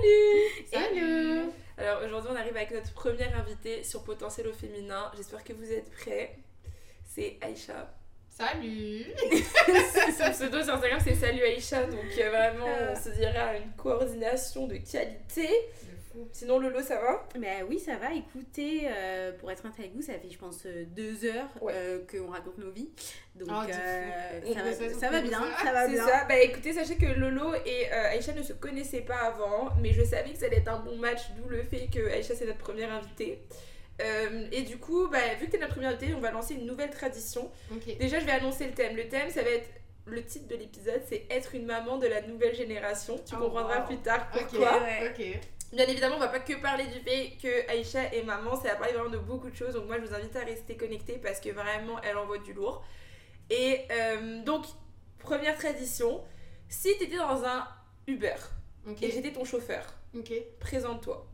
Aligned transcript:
Salut 0.00 0.66
Salut 0.72 1.50
Alors 1.76 2.02
aujourd'hui 2.04 2.30
on 2.32 2.36
arrive 2.36 2.56
avec 2.56 2.70
notre 2.70 2.92
première 2.94 3.38
invitée 3.38 3.82
sur 3.82 4.02
Potentiel 4.02 4.46
au 4.48 4.52
féminin. 4.52 5.10
J'espère 5.16 5.44
que 5.44 5.52
vous 5.52 5.70
êtes 5.70 5.90
prêts. 5.90 6.38
C'est 7.04 7.36
Aïcha. 7.42 7.92
Salut 8.30 9.04
Son 10.16 10.30
pseudo 10.30 10.62
sur 10.62 10.74
Instagram 10.74 11.00
c'est 11.04 11.14
Salut 11.14 11.42
Aïcha, 11.42 11.84
donc 11.84 12.00
euh, 12.18 12.28
vraiment 12.30 12.66
on 12.92 12.96
se 12.96 13.10
dira 13.10 13.56
une 13.56 13.72
coordination 13.76 14.66
de 14.66 14.76
qualité. 14.76 15.48
Sinon 16.32 16.58
Lolo 16.58 16.80
ça 16.82 17.00
va? 17.00 17.28
Bah 17.38 17.64
oui, 17.68 17.78
ça 17.78 17.96
va. 17.96 18.12
Écoutez, 18.12 18.82
euh, 18.86 19.32
pour 19.38 19.50
être 19.50 19.64
honnête 19.64 19.78
avec 19.78 19.94
vous, 19.94 20.02
ça 20.02 20.14
fait 20.14 20.28
je 20.30 20.38
pense 20.38 20.64
euh, 20.66 20.84
deux 20.86 21.24
heures 21.24 21.48
Ouais. 21.60 21.72
euh, 21.74 22.00
qu'on 22.10 22.28
raconte 22.30 22.58
nos 22.58 22.70
vies. 22.70 22.90
Donc 23.36 23.48
Ah, 23.50 23.66
euh, 23.70 24.40
ça, 24.54 24.62
va, 24.62 24.72
ça, 24.72 24.98
ça 24.98 25.10
va 25.10 25.20
bien, 25.20 25.40
ça. 25.62 25.72
va 25.72 25.86
C'est 25.86 25.92
bien. 25.92 26.06
ça. 26.06 26.24
Bah 26.28 26.38
écoutez, 26.38 26.72
sachez 26.72 26.96
que 26.96 27.06
Lolo 27.06 27.54
et 27.64 27.92
euh, 27.92 28.10
Aïcha 28.10 28.32
ne 28.32 28.42
se 28.42 28.52
connaissaient 28.52 29.02
pas 29.02 29.18
avant, 29.18 29.70
mais 29.80 29.92
je 29.92 30.02
savais 30.04 30.32
que 30.32 30.38
ça 30.38 30.46
allait 30.46 30.56
être 30.58 30.68
un 30.68 30.80
bon 30.80 30.96
match, 30.96 31.30
d'où 31.36 31.48
le 31.48 31.62
fait 31.62 31.86
que 31.86 32.10
Aïcha 32.10 32.34
c'est 32.34 32.46
notre 32.46 32.58
première 32.58 32.92
invitée. 32.92 33.40
Euh, 34.02 34.46
et 34.50 34.62
du 34.62 34.78
coup, 34.78 35.08
bah, 35.08 35.18
vu 35.38 35.46
que 35.46 35.52
t'es 35.52 35.58
notre 35.58 35.74
première 35.74 35.90
invitée, 35.90 36.14
on 36.14 36.20
va 36.20 36.30
lancer 36.30 36.54
une 36.54 36.64
nouvelle 36.66 36.90
tradition. 36.90 37.50
Ok. 37.70 37.98
Déjà, 37.98 38.18
je 38.18 38.24
vais 38.24 38.32
annoncer 38.32 38.66
le 38.66 38.72
thème. 38.72 38.96
Le 38.96 39.06
thème, 39.08 39.28
ça 39.30 39.42
va 39.42 39.50
être 39.50 39.68
le 40.06 40.24
titre 40.24 40.48
de 40.48 40.56
l'épisode, 40.56 41.02
c'est 41.06 41.26
être 41.30 41.54
une 41.54 41.66
maman 41.66 41.98
de 41.98 42.06
la 42.06 42.22
nouvelle 42.22 42.54
génération. 42.54 43.16
Tu 43.24 43.34
Oh, 43.36 43.42
comprendras 43.42 43.80
wow. 43.82 43.86
plus 43.86 43.98
tard 43.98 44.26
Ok, 44.34 44.40
pourquoi. 44.48 44.80
Ouais. 44.82 45.10
ok. 45.10 45.40
Bien 45.72 45.86
évidemment, 45.86 46.16
on 46.16 46.20
va 46.20 46.28
pas 46.28 46.40
que 46.40 46.60
parler 46.60 46.86
du 46.88 47.00
fait 47.00 47.36
que 47.40 47.70
Aïcha 47.70 48.12
est 48.12 48.24
maman, 48.24 48.56
ça 48.56 48.68
va 48.70 48.76
parler 48.76 48.92
vraiment 48.92 49.10
de 49.10 49.18
beaucoup 49.18 49.48
de 49.50 49.54
choses. 49.54 49.74
Donc 49.74 49.86
moi, 49.86 49.98
je 50.00 50.06
vous 50.06 50.14
invite 50.14 50.34
à 50.36 50.44
rester 50.44 50.76
connectés 50.76 51.18
parce 51.18 51.40
que 51.40 51.50
vraiment, 51.50 52.00
elle 52.02 52.16
envoie 52.16 52.38
du 52.38 52.52
lourd. 52.52 52.84
Et 53.50 53.86
euh, 53.92 54.42
donc, 54.44 54.66
première 55.18 55.56
tradition, 55.56 56.24
si 56.68 56.96
t'étais 56.98 57.18
dans 57.18 57.44
un 57.44 57.68
Uber 58.08 58.36
et 59.00 59.10
j'étais 59.10 59.32
ton 59.32 59.44
chauffeur, 59.44 59.84
présente-toi. 60.60 61.26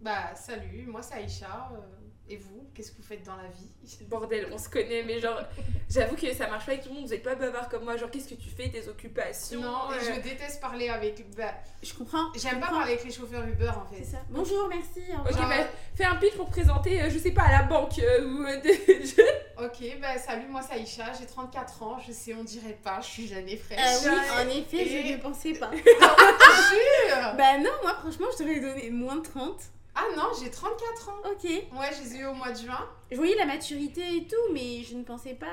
Bah, 0.00 0.34
salut, 0.34 0.86
moi 0.86 1.02
c'est 1.02 1.14
Aïcha. 1.14 1.70
euh, 1.72 1.95
et 2.28 2.36
vous, 2.36 2.66
qu'est-ce 2.74 2.90
que 2.92 2.96
vous 2.96 3.02
faites 3.02 3.24
dans 3.24 3.36
la 3.36 3.48
vie? 3.48 3.98
Bordel, 4.08 4.48
on 4.52 4.58
se 4.58 4.68
connaît, 4.68 5.02
mais 5.04 5.20
genre, 5.20 5.40
j'avoue 5.88 6.16
que 6.16 6.32
ça 6.34 6.48
marche 6.48 6.66
pas 6.66 6.72
avec 6.72 6.82
tout 6.84 6.88
le 6.90 6.96
monde. 6.96 7.06
Vous 7.06 7.14
êtes 7.14 7.22
pas 7.22 7.34
bavard 7.36 7.68
comme 7.68 7.84
moi. 7.84 7.96
Genre, 7.96 8.10
qu'est-ce 8.10 8.28
que 8.28 8.34
tu 8.34 8.48
fais, 8.48 8.68
tes 8.68 8.88
occupations? 8.88 9.60
Non, 9.60 9.90
euh, 9.92 9.98
je 10.00 10.20
déteste 10.20 10.60
parler 10.60 10.88
avec. 10.88 11.24
Bah, 11.36 11.54
Je 11.82 11.94
comprends. 11.94 12.32
J'aime 12.34 12.58
pas 12.60 12.66
parler 12.68 12.92
avec 12.94 13.04
les 13.04 13.12
chauffeurs 13.12 13.46
Uber 13.46 13.68
en 13.70 13.86
fait. 13.86 14.02
C'est 14.02 14.12
ça. 14.12 14.18
Bonjour, 14.30 14.68
merci. 14.68 15.02
Ok, 15.20 15.28
revoir. 15.28 15.48
bah, 15.48 15.54
fais 15.94 16.04
un 16.04 16.16
pitch 16.16 16.34
pour 16.34 16.48
présenter, 16.50 17.00
euh, 17.02 17.10
je 17.10 17.18
sais 17.18 17.30
pas, 17.30 17.42
à 17.42 17.52
la 17.52 17.62
banque 17.62 17.98
euh, 18.00 18.24
ou 18.26 18.42
euh, 18.44 18.60
de- 18.60 19.36
Ok, 19.64 19.98
bah 20.02 20.18
salut, 20.18 20.48
moi 20.48 20.60
c'est 20.60 20.74
Aïcha, 20.74 21.12
j'ai 21.18 21.24
34 21.24 21.82
ans, 21.82 21.98
je 22.06 22.12
sais, 22.12 22.34
on 22.34 22.44
dirait 22.44 22.76
pas, 22.84 23.00
je 23.00 23.06
suis 23.06 23.26
jeune 23.26 23.48
et 23.48 23.56
fraîche. 23.56 23.78
Euh, 23.80 24.10
oui, 24.10 24.44
en 24.44 24.48
effet, 24.50 24.76
Et- 24.86 25.08
je 25.08 25.12
ne 25.14 25.16
pensais 25.18 25.54
pas. 25.54 25.70
Jure 25.74 27.34
bah 27.38 27.58
non, 27.58 27.70
moi 27.82 27.94
franchement, 28.00 28.26
je 28.32 28.38
t'aurais 28.38 28.60
donné 28.60 28.90
moins 28.90 29.16
de 29.16 29.22
30. 29.22 29.58
Ah 29.96 30.04
non, 30.16 30.30
j'ai 30.38 30.50
34 30.50 31.08
ans. 31.08 31.12
Ok. 31.24 31.44
Ouais, 31.44 31.90
je 31.96 32.02
les 32.02 32.16
ai 32.16 32.18
eu 32.20 32.26
au 32.26 32.34
mois 32.34 32.52
de 32.52 32.58
juin. 32.58 32.86
Je 33.10 33.16
voyais 33.16 33.36
la 33.36 33.46
maturité 33.46 34.00
et 34.16 34.26
tout, 34.26 34.52
mais 34.52 34.82
je 34.82 34.96
ne 34.96 35.04
pensais 35.04 35.34
pas. 35.34 35.46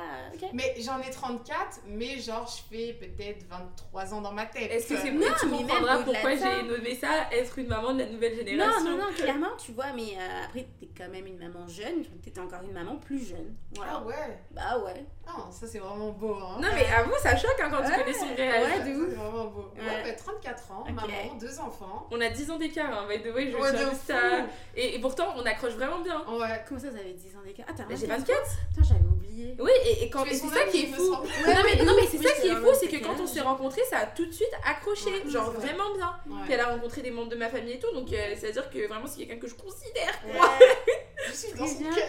Mais 0.54 0.74
j'en 0.80 1.00
ai 1.00 1.12
34, 1.12 1.82
mais 1.88 2.18
genre 2.20 2.48
je 2.48 2.76
fais 2.76 2.94
peut-être 2.94 3.46
23 3.48 4.14
ans 4.16 4.22
dans 4.22 4.32
ma 4.32 4.46
tête. 4.48 4.72
Est-ce 4.72 4.90
que 4.90 4.98
c'est 4.98 5.12
Non, 5.12 5.28
Tu 5.40 5.46
mais 5.48 5.58
comprendras 5.58 5.98
pourquoi 6.04 6.36
ça. 6.36 6.48
j'ai 6.62 6.68
nommé 6.68 6.96
ça 6.96 7.28
être 7.32 7.60
une 7.60 7.68
maman 7.68 7.94
de 7.94 8.00
la 8.00 8.06
nouvelle 8.08 8.38
Non, 8.40 8.46
génération. 8.46 8.84
non, 8.90 8.98
non, 8.98 9.14
clairement, 9.16 9.56
tu 9.64 9.72
vois, 9.72 9.94
mais 9.96 10.18
euh, 10.18 10.46
après, 10.46 10.66
t'es 10.80 10.90
quand 10.98 11.10
même 11.10 11.28
une 11.28 11.38
maman 11.38 11.68
jeune, 11.68 12.04
t'étais 12.24 12.40
encore 12.42 12.62
une 12.64 12.74
maman 12.74 12.96
plus 12.96 13.24
jeune. 13.30 13.56
Voilà. 13.76 13.94
Ah 14.02 14.04
ouais 14.08 14.40
Bah 14.52 14.80
ouais. 14.84 15.06
Ah, 15.26 15.48
ça 15.52 15.68
c'est 15.68 15.80
vraiment 15.80 16.10
beau. 16.12 16.34
Hein. 16.36 16.58
Non, 16.60 16.68
mais 16.74 16.86
avoue, 16.94 17.14
ça 17.22 17.38
choque 17.38 17.56
hein, 17.64 17.70
quand 17.72 17.84
tu 17.84 17.92
connais 17.92 18.14
son 18.14 18.26
âge. 18.26 18.38
ouais, 18.40 18.70
Ça, 18.78 18.80
de 18.80 18.84
c'est 18.86 18.96
ouf. 18.96 19.14
vraiment 19.14 19.46
beau. 19.46 19.72
Ouais, 19.78 19.82
Ouais. 19.86 20.04
bah, 20.04 20.12
34 20.14 20.72
ans, 20.72 20.84
maman, 20.88 21.36
deux 21.40 21.60
enfants. 21.60 22.08
On 22.12 22.20
a 22.20 22.30
10 22.30 22.52
ans 22.52 22.58
d'écart, 22.58 22.92
hein, 22.92 23.08
by 23.08 23.22
the 23.22 23.34
way, 23.34 23.50
je 23.52 23.56
Ouais, 23.58 23.72
de 23.72 24.12
à- 24.14 24.46
Et, 24.76 24.96
et 24.96 25.00
pourtant, 25.00 25.28
on 25.38 25.46
accroche 25.46 25.74
vraiment 25.74 26.00
bien. 26.02 26.20
Ouais. 26.28 26.62
Comment 26.68 26.80
ça, 26.82 26.90
vous 26.90 26.98
avez 26.98 27.14
10 27.14 27.36
ans 27.38 27.43
d'écart 27.44 27.66
Ah, 27.70 27.74
t'as 27.76 27.86
Mais 27.88 27.96
J'ai 27.96 28.08
24 28.08 28.28
24 28.28 28.50
Putain, 28.70 28.88
j'avais 28.88 29.06
oublié. 29.06 29.56
Oui, 29.60 29.72
et, 29.86 30.04
et 30.04 30.10
quand 30.10 30.26
c'est 30.28 30.36
ça 30.36 30.64
qui 30.72 30.84
est 30.84 30.88
fou. 30.88 31.12
non, 31.12 31.24
mais, 31.46 31.84
non, 31.84 31.94
mais 31.96 32.08
c'est 32.10 32.18
Oui, 32.18 32.26
ça 32.26 32.42
qui 32.42 32.48
est 32.48 32.56
fou, 32.56 32.68
c'est 32.80 32.88
que 32.88 33.04
quand 33.04 33.16
on 33.20 33.28
s'est 33.28 33.42
rencontrés, 33.42 33.84
ça 33.90 34.00
a 34.00 34.06
tout 34.08 34.26
de 34.26 34.32
suite 34.32 34.54
accroché. 34.66 35.10
Ouais, 35.10 35.30
genre 35.30 35.52
vraiment 35.52 35.94
bien. 35.96 36.16
Ouais. 36.28 36.42
Puis 36.46 36.54
elle 36.54 36.60
a 36.62 36.68
rencontré 36.68 37.02
des 37.02 37.12
membres 37.12 37.30
de 37.30 37.36
ma 37.36 37.50
famille 37.50 37.74
et 37.74 37.80
tout, 37.80 37.92
donc 37.94 38.12
euh, 38.12 38.36
c'est-à-dire 38.40 38.70
que 38.70 38.88
vraiment 38.88 39.06
c'est 39.08 39.26
quelqu'un 39.26 39.40
que 39.40 39.48
je 39.48 39.56
considère. 39.56 40.14
Je 41.28 41.32
suis 41.32 41.54
dans 41.54 41.66
son 41.68 41.80
cœur. 41.80 41.94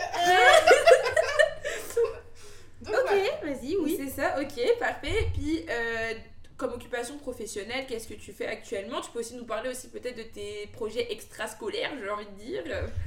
Ok, 2.86 3.10
vas-y, 3.42 3.76
oui. 3.76 3.98
C'est 3.98 4.10
ça, 4.20 4.36
ok, 4.41 4.78
parfait. 4.78 5.28
Puis 5.32 5.64
euh, 5.70 6.12
comme 6.64 6.75
occupation 6.75 7.19
professionnelle, 7.19 7.86
qu'est-ce 7.86 8.08
que 8.08 8.14
tu 8.14 8.32
fais 8.32 8.47
actuellement? 8.47 9.02
Tu 9.02 9.10
peux 9.10 9.19
aussi 9.20 9.36
nous 9.36 9.44
parler 9.44 9.69
aussi 9.69 9.88
peut-être 9.91 10.16
de 10.16 10.22
tes 10.22 10.66
projets 10.69 11.12
extrascolaires, 11.12 11.91
j'ai 12.00 12.08
envie 12.08 12.26
de 12.26 12.30
dire. 12.30 12.62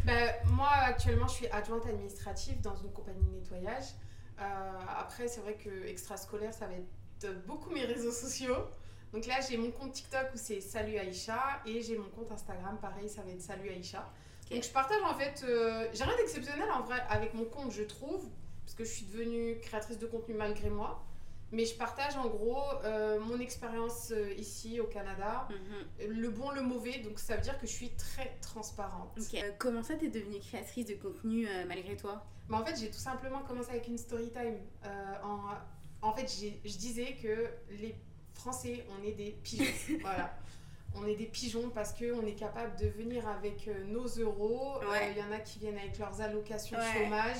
Bah, 0.05 0.13
moi, 0.45 0.69
actuellement, 0.69 1.27
je 1.27 1.33
suis 1.33 1.47
adjointe 1.47 1.85
administrative 1.87 2.61
dans 2.61 2.75
une 2.75 2.91
compagnie 2.91 3.23
de 3.23 3.39
nettoyage. 3.39 3.85
Euh, 4.39 4.43
après, 4.99 5.27
c'est 5.27 5.41
vrai 5.41 5.55
que 5.55 5.87
extrascolaire, 5.87 6.53
ça 6.53 6.67
va 6.67 6.73
être 6.73 7.47
beaucoup 7.47 7.71
mes 7.71 7.83
réseaux 7.85 8.11
sociaux. 8.11 8.57
Donc 9.11 9.25
là, 9.25 9.35
j'ai 9.41 9.57
mon 9.57 9.71
compte 9.71 9.93
TikTok 9.93 10.27
où 10.35 10.37
c'est 10.37 10.61
Salut 10.61 10.97
Aïcha 10.97 11.61
et 11.65 11.81
j'ai 11.81 11.97
mon 11.97 12.09
compte 12.09 12.31
Instagram, 12.31 12.77
pareil, 12.79 13.09
ça 13.09 13.23
va 13.23 13.31
être 13.31 13.41
Salut 13.41 13.69
Aïcha. 13.69 14.07
Donc 14.51 14.63
je 14.63 14.69
partage 14.69 15.01
en 15.03 15.15
fait, 15.15 15.43
euh, 15.43 15.87
j'ai 15.93 16.03
rien 16.03 16.15
d'exceptionnel 16.17 16.69
en 16.71 16.83
vrai 16.83 17.01
avec 17.09 17.33
mon 17.33 17.45
compte, 17.45 17.71
je 17.71 17.83
trouve, 17.83 18.29
parce 18.63 18.75
que 18.75 18.83
je 18.83 18.91
suis 18.91 19.05
devenue 19.07 19.59
créatrice 19.61 19.97
de 19.97 20.05
contenu 20.05 20.35
malgré 20.35 20.69
moi. 20.69 21.06
Mais 21.53 21.65
je 21.65 21.75
partage 21.75 22.17
en 22.17 22.27
gros 22.27 22.61
euh, 22.83 23.19
mon 23.21 23.39
expérience 23.39 24.11
euh, 24.11 24.33
ici 24.33 24.79
au 24.81 24.85
Canada, 24.87 25.47
Mhm. 25.49 26.09
le 26.09 26.29
bon, 26.29 26.51
le 26.51 26.61
mauvais, 26.61 26.99
donc 26.99 27.19
ça 27.19 27.35
veut 27.35 27.41
dire 27.41 27.57
que 27.57 27.65
je 27.65 27.71
suis 27.71 27.91
très 27.91 28.37
transparente. 28.41 29.17
Euh, 29.33 29.51
comment 29.57 29.81
ça, 29.81 29.95
t'es 29.95 30.09
devenue 30.09 30.39
créatrice 30.39 30.85
de 30.87 30.95
contenu 30.95 31.47
euh, 31.47 31.63
malgré 31.65 31.95
toi? 31.95 32.25
Mais 32.49 32.57
en 32.57 32.65
fait, 32.65 32.75
j'ai 32.77 32.89
tout 32.91 32.97
simplement 32.99 33.39
commencé 33.43 33.69
avec 33.69 33.87
une 33.87 33.97
story 33.97 34.29
time. 34.31 34.57
Euh, 34.85 35.13
en, 35.23 35.39
en 36.07 36.13
fait, 36.13 36.27
j'ai- 36.39 36.59
je 36.65 36.77
disais 36.77 37.15
que 37.21 37.47
les 37.81 37.95
Français, 38.33 38.85
on 38.99 39.03
est 39.07 39.13
des 39.13 39.31
pigeons. 39.31 39.65
voilà. 40.01 40.37
On 40.95 41.05
est 41.05 41.15
des 41.15 41.25
pigeons 41.25 41.69
parce 41.69 41.93
qu'on 41.93 42.25
est 42.25 42.35
capable 42.35 42.77
de 42.79 42.87
venir 42.87 43.27
avec 43.27 43.69
nos 43.87 44.05
euros. 44.07 44.79
Il 44.81 44.87
Ouais. 44.87 45.15
y 45.17 45.21
en 45.23 45.31
a 45.31 45.39
qui 45.39 45.59
viennent 45.59 45.77
avec 45.77 45.97
leurs 45.97 46.19
allocations 46.21 46.77
Ouais. 46.77 47.03
chômage 47.03 47.37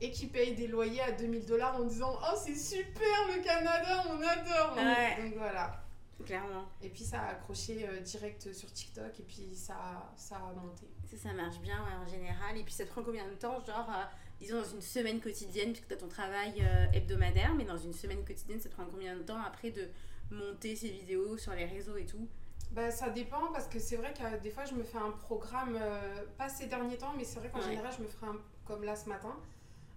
et 0.00 0.10
qui 0.10 0.26
payent 0.26 0.54
des 0.54 0.66
loyers 0.68 1.00
à 1.02 1.12
2000 1.12 1.46
dollars 1.46 1.76
en 1.76 1.84
disant 1.84 2.16
Oh, 2.22 2.36
c'est 2.36 2.54
super 2.54 3.04
le 3.34 3.42
Canada, 3.42 4.04
on 4.08 4.20
adore 4.22 4.76
Ouais. 4.76 5.22
Donc 5.22 5.34
voilà. 5.38 5.82
Clairement. 6.24 6.64
Et 6.82 6.88
puis 6.88 7.04
ça 7.04 7.20
a 7.20 7.26
accroché 7.30 7.86
euh, 7.88 8.00
direct 8.00 8.52
sur 8.52 8.72
TikTok 8.72 9.20
et 9.20 9.22
puis 9.22 9.54
ça, 9.54 9.74
a- 9.74 10.12
ça 10.16 10.36
a 10.36 10.52
monté. 10.52 10.86
Ça, 11.08 11.16
ça 11.16 11.32
marche 11.32 11.58
bien 11.60 11.76
ouais, 11.84 11.94
en 12.04 12.08
général. 12.08 12.56
Et 12.58 12.64
puis 12.64 12.74
ça 12.74 12.84
te 12.84 12.90
prend 12.90 13.02
combien 13.02 13.26
de 13.28 13.34
temps 13.34 13.64
Genre, 13.64 13.88
euh, 13.88 14.04
disons 14.40 14.60
dans 14.60 14.68
une 14.68 14.80
semaine 14.82 15.20
quotidienne, 15.20 15.72
puisque 15.72 15.86
tu 15.88 15.94
as 15.94 15.96
ton 15.96 16.08
travail 16.08 16.54
euh, 16.60 16.86
hebdomadaire, 16.92 17.54
mais 17.54 17.64
dans 17.64 17.78
une 17.78 17.92
semaine 17.92 18.24
quotidienne, 18.24 18.60
ça 18.60 18.68
te 18.68 18.74
prend 18.74 18.84
combien 18.90 19.16
de 19.16 19.22
temps 19.22 19.40
après 19.46 19.70
de 19.70 19.88
monter 20.30 20.74
ces 20.76 20.90
vidéos 20.90 21.36
sur 21.38 21.52
les 21.54 21.64
réseaux 21.66 21.96
et 21.96 22.04
tout? 22.04 22.28
Bah, 22.72 22.90
ça 22.90 23.08
dépend 23.10 23.50
parce 23.52 23.66
que 23.68 23.78
c'est 23.78 23.96
vrai 23.96 24.12
que 24.12 24.42
des 24.42 24.50
fois 24.50 24.64
je 24.66 24.74
me 24.74 24.82
fais 24.82 24.98
un 24.98 25.12
programme, 25.12 25.78
pas 26.36 26.48
ces 26.50 26.66
derniers 26.66 26.98
temps, 26.98 27.14
mais 27.16 27.24
c'est 27.24 27.38
vrai 27.38 27.48
qu'en 27.48 27.60
Ouais. 27.60 27.64
général 27.70 27.90
je 27.96 28.02
me 28.02 28.08
ferai 28.08 28.26
un, 28.26 28.36
comme 28.66 28.82
là 28.84 28.94
ce 28.94 29.08
matin. 29.08 29.34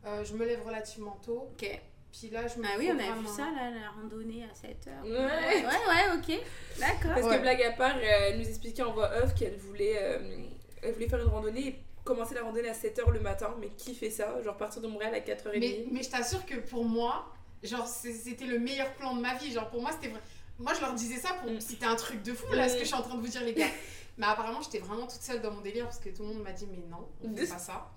Euh, 0.06 0.24
je 0.24 0.34
me 0.34 0.46
lève 0.46 0.64
relativement 0.66 1.20
tôt, 1.24 1.50
Ok. 1.54 1.80
puis 2.12 2.30
là 2.32 2.48
je 2.48 2.60
me 2.60 2.66
Ah 2.66 2.76
oui, 2.80 2.90
on 2.92 2.98
a 3.00 3.16
vu 3.20 3.28
ça, 3.28 3.44
là, 3.52 3.70
la 3.70 3.90
randonnée 3.92 4.44
à 4.44 4.54
7h. 4.54 5.04
Ouais. 5.04 5.10
Ouais, 5.12 5.64
ouais, 5.64 6.18
ok. 6.18 6.44
D'accord. 6.80 7.12
Parce 7.14 7.28
Ouais. 7.28 7.38
que 7.38 7.42
blague 7.42 7.62
à 7.62 7.72
part, 7.74 7.96
euh, 7.98 8.02
elle 8.30 8.40
nous 8.40 8.48
expliquait 8.48 8.82
en 8.84 8.94
voix 8.94 9.12
off 9.24 9.36
qu'elle 9.36 9.56
voulait, 9.58 9.98
euh, 10.02 10.38
elle 10.82 10.94
voulait 10.94 11.08
faire 11.08 11.20
une 11.22 11.28
randonnée 11.30 11.68
et 11.68 11.80
commencer 12.04 12.34
la 12.34 12.42
randonnée 12.42 12.70
à 12.70 12.74
7h 12.74 13.12
le 13.12 13.20
matin. 13.20 13.54
Mais 13.60 13.70
qui 13.70 13.94
fait 13.94 14.10
ça? 14.10 14.42
Genre 14.42 14.58
partir 14.58 14.82
de 14.82 14.88
Montréal 14.88 15.14
à 15.14 15.20
4h30 15.20 15.60
Mais, 15.60 15.86
mais 15.92 16.02
je 16.02 16.10
t'assure 16.10 16.44
que 16.48 16.56
pour 16.56 16.84
moi, 16.84 17.28
genre 17.62 17.86
c'était 17.86 18.46
le 18.46 18.58
meilleur 18.58 18.92
plan 18.96 19.16
de 19.16 19.22
ma 19.22 19.36
vie. 19.36 19.52
Genre 19.52 19.70
pour 19.70 19.82
moi 19.82 19.92
c'était 19.92 20.08
vrai. 20.12 20.22
Moi 20.58 20.74
je 20.74 20.82
leur 20.82 20.94
disais 20.96 21.18
ça 21.20 21.34
pour 21.36 21.52
Mm. 21.52 21.60
c'était 21.60 21.86
un 21.86 21.96
truc 21.96 22.24
de 22.24 22.34
fou 22.34 22.52
là 22.54 22.68
ce 22.68 22.74
que 22.74 22.80
je 22.82 22.86
suis 22.86 22.96
en 22.96 23.02
train 23.04 23.16
de 23.16 23.22
vous 23.22 23.28
dire 23.28 23.44
les 23.44 23.54
gars. 23.54 23.68
Mais 24.18 24.26
apparemment 24.26 24.62
j'étais 24.62 24.80
vraiment 24.80 25.08
toute 25.08 25.22
seule 25.22 25.42
dans 25.42 25.52
mon 25.52 25.62
délire 25.62 25.86
parce 25.86 26.00
que 26.00 26.10
tout 26.10 26.24
le 26.24 26.30
monde 26.30 26.44
m'a 26.44 26.52
dit 26.52 26.68
mais 26.70 26.78
non, 26.90 27.08
on 27.24 27.36
fait 27.36 27.48
pas 27.48 27.58
ça. 27.60 27.90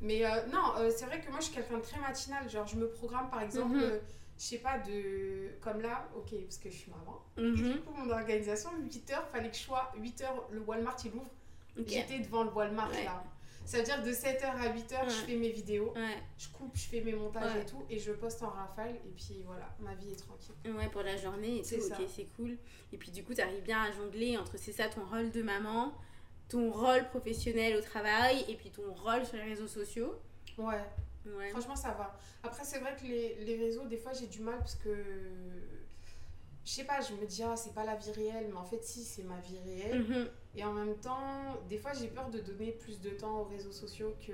Mais 0.00 0.24
euh, 0.24 0.46
non, 0.52 0.74
euh, 0.78 0.90
c'est 0.94 1.06
vrai 1.06 1.20
que 1.20 1.30
moi 1.30 1.40
je 1.40 1.46
suis 1.46 1.54
quelqu'un 1.54 1.78
de 1.78 1.82
très 1.82 1.98
matinal. 2.00 2.48
Genre 2.50 2.66
je 2.66 2.76
me 2.76 2.88
programme 2.88 3.30
par 3.30 3.42
exemple, 3.42 3.76
Mhm. 3.76 3.82
euh, 3.82 3.98
je 4.38 4.42
sais 4.44 4.58
pas, 4.58 4.78
de. 4.78 5.48
Comme 5.60 5.80
là, 5.80 6.08
ok, 6.16 6.34
parce 6.44 6.58
que 6.58 6.70
je 6.70 6.76
suis 6.76 6.90
maman. 6.90 7.22
Mhm. 7.38 7.54
Du 7.54 7.80
coup, 7.80 7.94
mon 7.96 8.10
organisation, 8.10 8.70
8h, 8.82 9.26
fallait 9.32 9.50
que 9.50 9.56
je 9.56 9.62
sois 9.62 9.92
8h, 9.98 10.26
le 10.50 10.60
Walmart 10.60 10.96
il 11.04 11.12
ouvre. 11.14 11.30
J'étais 11.86 12.18
devant 12.20 12.42
le 12.44 12.50
Walmart 12.50 12.90
Ouais. 12.90 13.04
là. 13.04 13.22
Ça 13.64 13.78
veut 13.78 13.84
dire 13.84 14.00
de 14.02 14.12
7h 14.12 14.44
à 14.44 14.68
8h, 14.72 15.06
je 15.08 15.10
fais 15.26 15.34
mes 15.34 15.48
vidéos, 15.50 15.92
Ouais. 15.96 16.22
je 16.38 16.48
coupe, 16.50 16.70
je 16.76 16.84
fais 16.86 17.00
mes 17.00 17.14
montages 17.14 17.52
Ouais. 17.52 17.62
et 17.62 17.66
tout, 17.66 17.84
et 17.90 17.98
je 17.98 18.12
poste 18.12 18.40
en 18.44 18.48
rafale, 18.50 18.94
et 18.94 19.10
puis 19.16 19.42
voilà, 19.44 19.68
ma 19.80 19.92
vie 19.96 20.12
est 20.12 20.16
tranquille. 20.16 20.54
Ouais, 20.66 20.88
pour 20.88 21.02
la 21.02 21.16
journée 21.16 21.56
et 21.58 21.62
tout, 21.62 21.80
ça. 21.80 21.98
ok, 22.00 22.06
c'est 22.14 22.28
cool. 22.36 22.56
Et 22.92 22.96
puis 22.96 23.10
du 23.10 23.24
coup, 23.24 23.34
tu 23.34 23.40
arrives 23.40 23.62
bien 23.64 23.82
à 23.82 23.90
jongler 23.90 24.36
entre, 24.38 24.56
c'est 24.56 24.70
ça, 24.70 24.88
ton 24.88 25.04
rôle 25.06 25.32
de 25.32 25.42
maman, 25.42 25.92
ton 26.48 26.70
rôle 26.70 27.08
professionnel 27.08 27.76
au 27.76 27.80
travail, 27.80 28.44
et 28.48 28.54
puis 28.56 28.70
ton 28.70 28.92
rôle 28.94 29.24
sur 29.26 29.36
les 29.36 29.42
réseaux 29.44 29.66
sociaux. 29.68 30.14
Ouais, 30.58 30.84
Ouais. 31.26 31.50
franchement, 31.50 31.74
ça 31.76 31.90
va. 31.92 32.16
Après, 32.44 32.64
c'est 32.64 32.78
vrai 32.78 32.94
que 32.96 33.04
les, 33.04 33.34
les 33.44 33.56
réseaux, 33.56 33.84
des 33.86 33.96
fois, 33.96 34.12
j'ai 34.12 34.28
du 34.28 34.40
mal 34.40 34.58
parce 34.58 34.76
que 34.76 34.94
je 36.64 36.70
sais 36.72 36.84
pas, 36.84 37.00
je 37.00 37.14
me 37.14 37.24
dis, 37.26 37.42
ah, 37.44 37.54
c'est 37.56 37.74
pas 37.74 37.84
la 37.84 37.94
vie 37.96 38.10
réelle, 38.12 38.48
mais 38.50 38.56
en 38.56 38.64
fait, 38.64 38.82
si, 38.82 39.04
c'est 39.04 39.22
ma 39.22 39.38
vie 39.40 39.58
réelle. 39.64 40.00
Mhm. 40.02 40.28
Et 40.56 40.64
en 40.64 40.72
même 40.72 40.96
temps, 40.96 41.56
des 41.68 41.78
fois, 41.78 41.92
j'ai 41.92 42.08
peur 42.08 42.28
de 42.30 42.40
donner 42.40 42.72
plus 42.72 43.00
de 43.00 43.10
temps 43.10 43.40
aux 43.40 43.44
réseaux 43.44 43.72
sociaux 43.72 44.14
que 44.26 44.32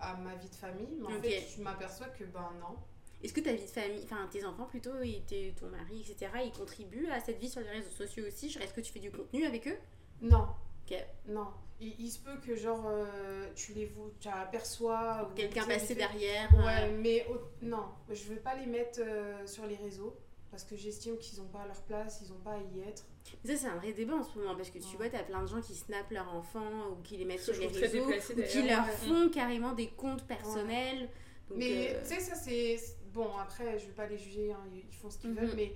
à 0.00 0.14
ma 0.16 0.34
vie 0.34 0.48
de 0.50 0.54
famille. 0.54 0.96
Mais 0.98 1.06
en 1.14 1.20
fait, 1.22 1.44
je 1.56 1.62
m'aperçois 1.62 2.08
que, 2.08 2.24
ben 2.24 2.50
non. 2.60 2.76
Est-ce 3.22 3.32
que 3.34 3.40
ta 3.40 3.52
vie 3.52 3.64
de 3.64 3.70
famille, 3.70 4.00
enfin 4.04 4.26
tes 4.30 4.44
enfants 4.46 4.64
plutôt, 4.66 4.98
et 5.02 5.22
tes- 5.26 5.54
ton 5.60 5.66
mari, 5.68 6.00
etc., 6.00 6.32
ils 6.44 6.52
contribuent 6.52 7.08
à 7.10 7.20
cette 7.20 7.38
vie 7.38 7.50
sur 7.50 7.60
les 7.60 7.68
réseaux 7.68 7.90
sociaux 7.90 8.24
aussi? 8.26 8.46
Est-ce 8.46 8.72
que 8.72 8.80
tu 8.80 8.92
fais 8.92 8.98
du 8.98 9.10
contenu 9.10 9.44
avec 9.44 9.68
eux? 9.68 9.76
Non. 10.22 10.46
Ok. 10.90 10.96
Non. 11.28 11.46
Il, 11.80 11.94
il 11.98 12.10
se 12.10 12.18
peut 12.18 12.36
que, 12.46 12.54
genre, 12.56 12.84
euh, 12.86 13.48
tu 13.54 13.72
les 13.72 13.86
vois, 13.86 14.10
tu 14.20 14.28
aperçois. 14.28 15.28
ou 15.30 15.34
Quelqu'un 15.34 15.62
fait. 15.62 15.94
derrière 15.94 16.52
Ouais, 16.54 16.90
euh, 16.90 16.98
mais 17.00 17.26
non, 17.62 17.84
je 18.10 18.24
veux 18.24 18.36
pas 18.40 18.54
les 18.56 18.66
mettre 18.66 19.00
euh, 19.02 19.46
sur 19.46 19.66
les 19.66 19.76
réseaux. 19.76 20.16
Parce 20.50 20.64
que 20.64 20.74
j'estime 20.74 21.16
qu'ils 21.16 21.38
n'ont 21.38 21.46
pas 21.48 21.64
leur 21.64 21.80
place, 21.82 22.22
ils 22.24 22.32
n'ont 22.32 22.40
pas 22.40 22.54
à 22.54 22.58
y 22.58 22.80
être. 22.80 23.04
Ça, 23.44 23.56
c'est 23.56 23.66
un 23.68 23.76
vrai 23.76 23.92
débat 23.92 24.16
en 24.16 24.24
ce 24.24 24.36
moment 24.36 24.56
parce 24.56 24.68
que 24.70 24.78
tu 24.78 24.84
Ouais. 24.84 24.96
vois, 24.96 25.08
t'as 25.08 25.22
plein 25.22 25.42
de 25.42 25.46
gens 25.46 25.60
qui 25.60 25.76
snappent 25.76 26.10
leurs 26.10 26.28
enfants 26.34 26.88
ou 26.90 26.96
qui 27.02 27.16
les 27.18 27.24
mettent 27.24 27.38
sur 27.44 27.54
les 27.54 27.68
réseaux 27.68 28.08
ou 28.08 28.42
qui 28.42 28.62
leur 28.68 28.84
font 28.88 29.28
carrément 29.30 29.72
des 29.74 29.86
comptes 29.90 30.26
personnels. 30.26 31.08
Donc, 31.48 31.58
mais 31.58 31.94
euh, 31.94 32.00
tu 32.02 32.08
sais, 32.14 32.20
ça 32.20 32.34
c'est. 32.34 32.76
Bon, 33.12 33.28
après, 33.36 33.78
je 33.78 33.86
vais 33.86 33.92
pas 33.92 34.06
les 34.08 34.18
juger, 34.18 34.50
hein, 34.52 34.58
ils 34.74 34.92
font 34.96 35.08
ce 35.08 35.18
qu'ils 35.18 35.30
Mhm. 35.30 35.36
veulent, 35.38 35.54
mais 35.54 35.72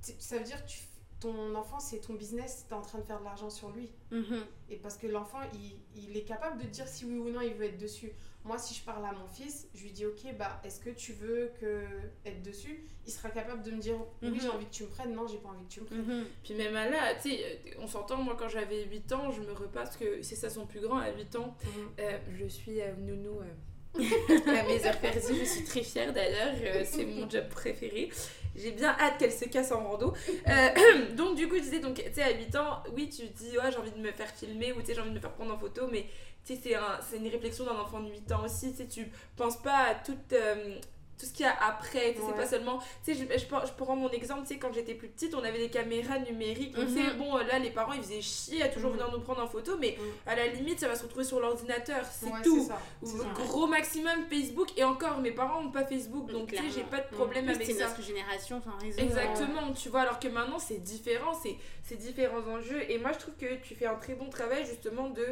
ça 0.00 0.36
veut 0.38 0.44
dire 0.44 0.64
que 0.64 0.68
tu- 0.68 0.78
ton 1.20 1.54
enfant, 1.54 1.80
c'est 1.80 1.98
ton 1.98 2.14
business, 2.14 2.66
t'es 2.68 2.74
en 2.74 2.80
train 2.82 2.98
de 2.98 3.04
faire 3.04 3.18
de 3.20 3.24
l'argent 3.24 3.50
sur 3.50 3.70
lui. 3.70 3.90
mhm. 4.10 4.44
Et 4.70 4.76
parce 4.76 4.96
que 4.96 5.06
l'enfant, 5.06 5.38
il, 5.54 5.80
il 6.08 6.16
est 6.16 6.22
capable 6.22 6.62
de 6.62 6.66
dire 6.68 6.86
si 6.86 7.04
oui 7.04 7.16
ou 7.18 7.30
non 7.30 7.40
il 7.40 7.54
veut 7.54 7.64
être 7.66 7.78
dessus. 7.78 8.12
Moi, 8.44 8.56
si 8.56 8.72
je 8.74 8.82
parle 8.82 9.04
à 9.04 9.12
mon 9.12 9.26
fils, 9.26 9.66
je 9.74 9.82
lui 9.82 9.90
dis 9.90 10.06
Ok, 10.06 10.20
bah, 10.38 10.60
est-ce 10.64 10.80
que 10.80 10.90
tu 10.90 11.12
veux 11.12 11.50
que 11.60 11.82
être 12.24 12.42
dessus? 12.42 12.84
Il 13.06 13.12
sera 13.12 13.30
capable 13.30 13.62
de 13.62 13.72
me 13.72 13.78
dire 13.80 13.96
Oui, 14.22 14.28
Mhm. 14.30 14.40
j'ai 14.40 14.48
envie 14.48 14.66
que 14.66 14.70
tu 14.74 14.84
me 14.84 14.88
prennes, 14.88 15.12
non, 15.14 15.26
j'ai 15.26 15.38
pas 15.38 15.48
envie 15.48 15.64
que 15.64 15.72
tu 15.72 15.80
me 15.80 15.86
prennes. 15.86 16.04
Mhm. 16.06 16.24
Puis 16.44 16.54
même 16.54 16.76
à 16.76 16.88
là, 16.88 17.14
tu 17.20 17.30
sais, 17.30 17.44
euh, 17.44 17.74
on 17.80 17.86
s'entend, 17.88 18.18
moi 18.18 18.36
quand 18.38 18.48
j'avais 18.48 18.84
8 18.84 19.10
ans, 19.12 19.30
je 19.32 19.40
me 19.42 19.52
repasse 19.52 19.96
que 19.96 20.22
c'est 20.22 20.36
ça 20.36 20.48
son 20.50 20.66
plus 20.66 20.80
grand 20.80 20.98
à 20.98 21.10
8 21.10 21.34
ans. 21.36 21.56
Mhm. 21.64 21.88
Euh, 22.00 22.18
je 22.38 22.46
suis 22.46 22.80
euh, 22.80 22.94
nounou 22.96 23.40
euh, 23.40 23.44
à 24.46 24.62
mes 24.64 24.86
heures 24.86 24.98
perdues, 25.00 25.34
je 25.40 25.44
suis 25.44 25.64
très 25.64 25.82
fière 25.82 26.12
d'ailleurs, 26.12 26.54
euh, 26.62 26.84
c'est 26.86 27.04
mon 27.06 27.28
job 27.28 27.48
préféré. 27.48 28.10
J'ai 28.58 28.72
bien 28.72 28.96
hâte 28.98 29.18
qu'elle 29.18 29.32
se 29.32 29.44
casse 29.46 29.72
en 29.72 29.82
rando. 29.82 30.12
Euh, 30.48 31.12
donc 31.16 31.36
du 31.36 31.48
coup, 31.48 31.56
je 31.56 31.62
disais, 31.62 31.80
donc, 31.80 31.96
tu 31.96 32.12
sais, 32.12 32.22
à 32.22 32.30
8 32.30 32.56
ans, 32.56 32.82
oui, 32.94 33.08
tu 33.10 33.28
te 33.28 33.38
dis, 33.38 33.56
ouais, 33.58 33.70
j'ai 33.70 33.78
envie 33.78 33.90
de 33.90 33.98
me 33.98 34.12
faire 34.12 34.30
filmer 34.30 34.72
ou 34.72 34.80
tu 34.80 34.86
sais, 34.86 34.94
j'ai 34.94 35.00
envie 35.00 35.10
de 35.10 35.14
me 35.16 35.20
faire 35.20 35.32
prendre 35.32 35.52
en 35.54 35.58
photo, 35.58 35.88
mais 35.90 36.06
tu 36.44 36.54
sais, 36.54 36.60
c'est 36.62 36.74
un, 36.74 36.98
c'est 37.08 37.18
une 37.18 37.28
réflexion 37.28 37.64
d'un 37.64 37.78
enfant 37.78 38.00
de 38.00 38.10
8 38.10 38.32
ans 38.32 38.44
aussi, 38.44 38.70
tu 38.72 38.78
sais, 38.78 38.86
tu 38.88 39.10
penses 39.36 39.60
pas 39.60 39.88
à 39.90 39.94
toute... 39.94 40.32
euh, 40.32 40.78
tout 41.18 41.26
ce 41.26 41.32
qu'il 41.32 41.44
y 41.44 41.48
a 41.48 41.54
après, 41.66 42.14
c'est 42.16 42.36
pas 42.36 42.46
seulement. 42.46 42.78
Tu 43.04 43.14
sais, 43.14 43.26
je, 43.28 43.38
je, 43.38 43.46
prends- 43.46 43.66
je 43.66 43.72
prends 43.72 43.96
mon 43.96 44.08
exemple, 44.10 44.42
tu 44.42 44.54
sais, 44.54 44.58
quand 44.58 44.72
j'étais 44.72 44.94
plus 44.94 45.08
petite, 45.08 45.34
on 45.34 45.42
avait 45.42 45.58
des 45.58 45.68
caméras 45.68 46.18
numériques. 46.20 46.74
Donc, 46.76 46.86
tu 46.86 46.94
sais, 46.94 47.02
Mhm. 47.12 47.18
bon, 47.18 47.36
là, 47.38 47.58
les 47.58 47.70
parents, 47.70 47.92
ils 47.92 48.02
faisaient 48.02 48.20
chier 48.22 48.62
à 48.62 48.68
toujours 48.68 48.90
Mhm. 48.90 48.98
venir 48.98 49.12
nous 49.12 49.20
prendre 49.20 49.42
en 49.42 49.48
photo, 49.48 49.76
mais 49.80 49.96
Mhm. 49.98 50.04
à 50.26 50.36
la 50.36 50.46
limite, 50.46 50.78
ça 50.78 50.86
va 50.88 50.94
se 50.94 51.02
retrouver 51.02 51.24
sur 51.24 51.40
l'ordinateur, 51.40 52.04
c'est 52.10 52.26
Ouais, 52.26 52.42
tout. 52.44 52.64
ça. 52.66 52.78
Ou 53.02 53.06
c'est 53.06 53.18
ça. 53.18 53.24
gros 53.34 53.66
maximum 53.66 54.24
Facebook, 54.30 54.68
et 54.76 54.84
encore, 54.84 55.18
mes 55.18 55.32
parents 55.32 55.60
n'ont 55.62 55.72
pas 55.72 55.84
Facebook, 55.84 56.28
Mm, 56.28 56.32
donc 56.32 56.48
tu 56.52 56.56
sais, 56.56 56.70
j'ai 56.70 56.84
pas 56.84 56.98
de 56.98 57.06
Mm. 57.12 57.16
problème 57.16 57.46
Oui, 57.46 57.54
avec 57.54 57.66
c'est 57.66 57.74
ça. 57.74 57.88
notre 57.88 58.02
génération, 58.02 58.58
enfin 58.58 58.76
réseau. 58.80 58.98
Exactement, 59.00 59.72
tu 59.72 59.88
vois, 59.88 60.02
alors 60.02 60.20
que 60.20 60.28
maintenant 60.28 60.58
c'est 60.60 60.78
différent, 60.82 61.32
c'est 61.42 61.56
c'est 61.82 61.96
différents 61.96 62.46
enjeux. 62.46 62.82
Et 62.90 62.98
moi 62.98 63.12
je 63.12 63.18
trouve 63.18 63.34
que 63.36 63.56
tu 63.56 63.74
fais 63.74 63.86
un 63.86 63.94
très 63.96 64.14
bon 64.14 64.28
travail 64.28 64.64
justement 64.66 65.08
de. 65.08 65.26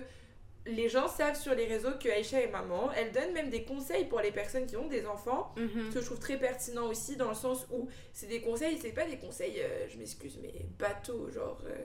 Les 0.66 0.88
gens 0.88 1.06
savent 1.08 1.38
sur 1.40 1.54
les 1.54 1.66
réseaux 1.66 1.92
que 2.02 2.08
Aïcha 2.08 2.40
est 2.40 2.50
maman. 2.50 2.90
Elle 2.96 3.12
donne 3.12 3.32
même 3.32 3.50
des 3.50 3.62
conseils 3.64 4.04
pour 4.06 4.20
les 4.20 4.32
personnes 4.32 4.66
qui 4.66 4.76
ont 4.76 4.88
des 4.88 5.06
enfants. 5.06 5.54
mhm. 5.56 5.90
Ce 5.90 5.94
que 5.94 6.00
je 6.00 6.06
trouve 6.06 6.18
très 6.18 6.38
pertinent 6.38 6.86
aussi, 6.88 7.16
dans 7.16 7.28
le 7.28 7.34
sens 7.34 7.66
où 7.70 7.88
c'est 8.12 8.26
des 8.26 8.40
conseils, 8.40 8.76
c'est 8.80 8.92
pas 8.92 9.04
des 9.06 9.16
conseils, 9.18 9.60
euh, 9.60 9.86
je 9.88 9.96
m'excuse, 9.98 10.38
mais 10.42 10.52
bateau, 10.78 11.30
genre. 11.30 11.58
euh, 11.66 11.84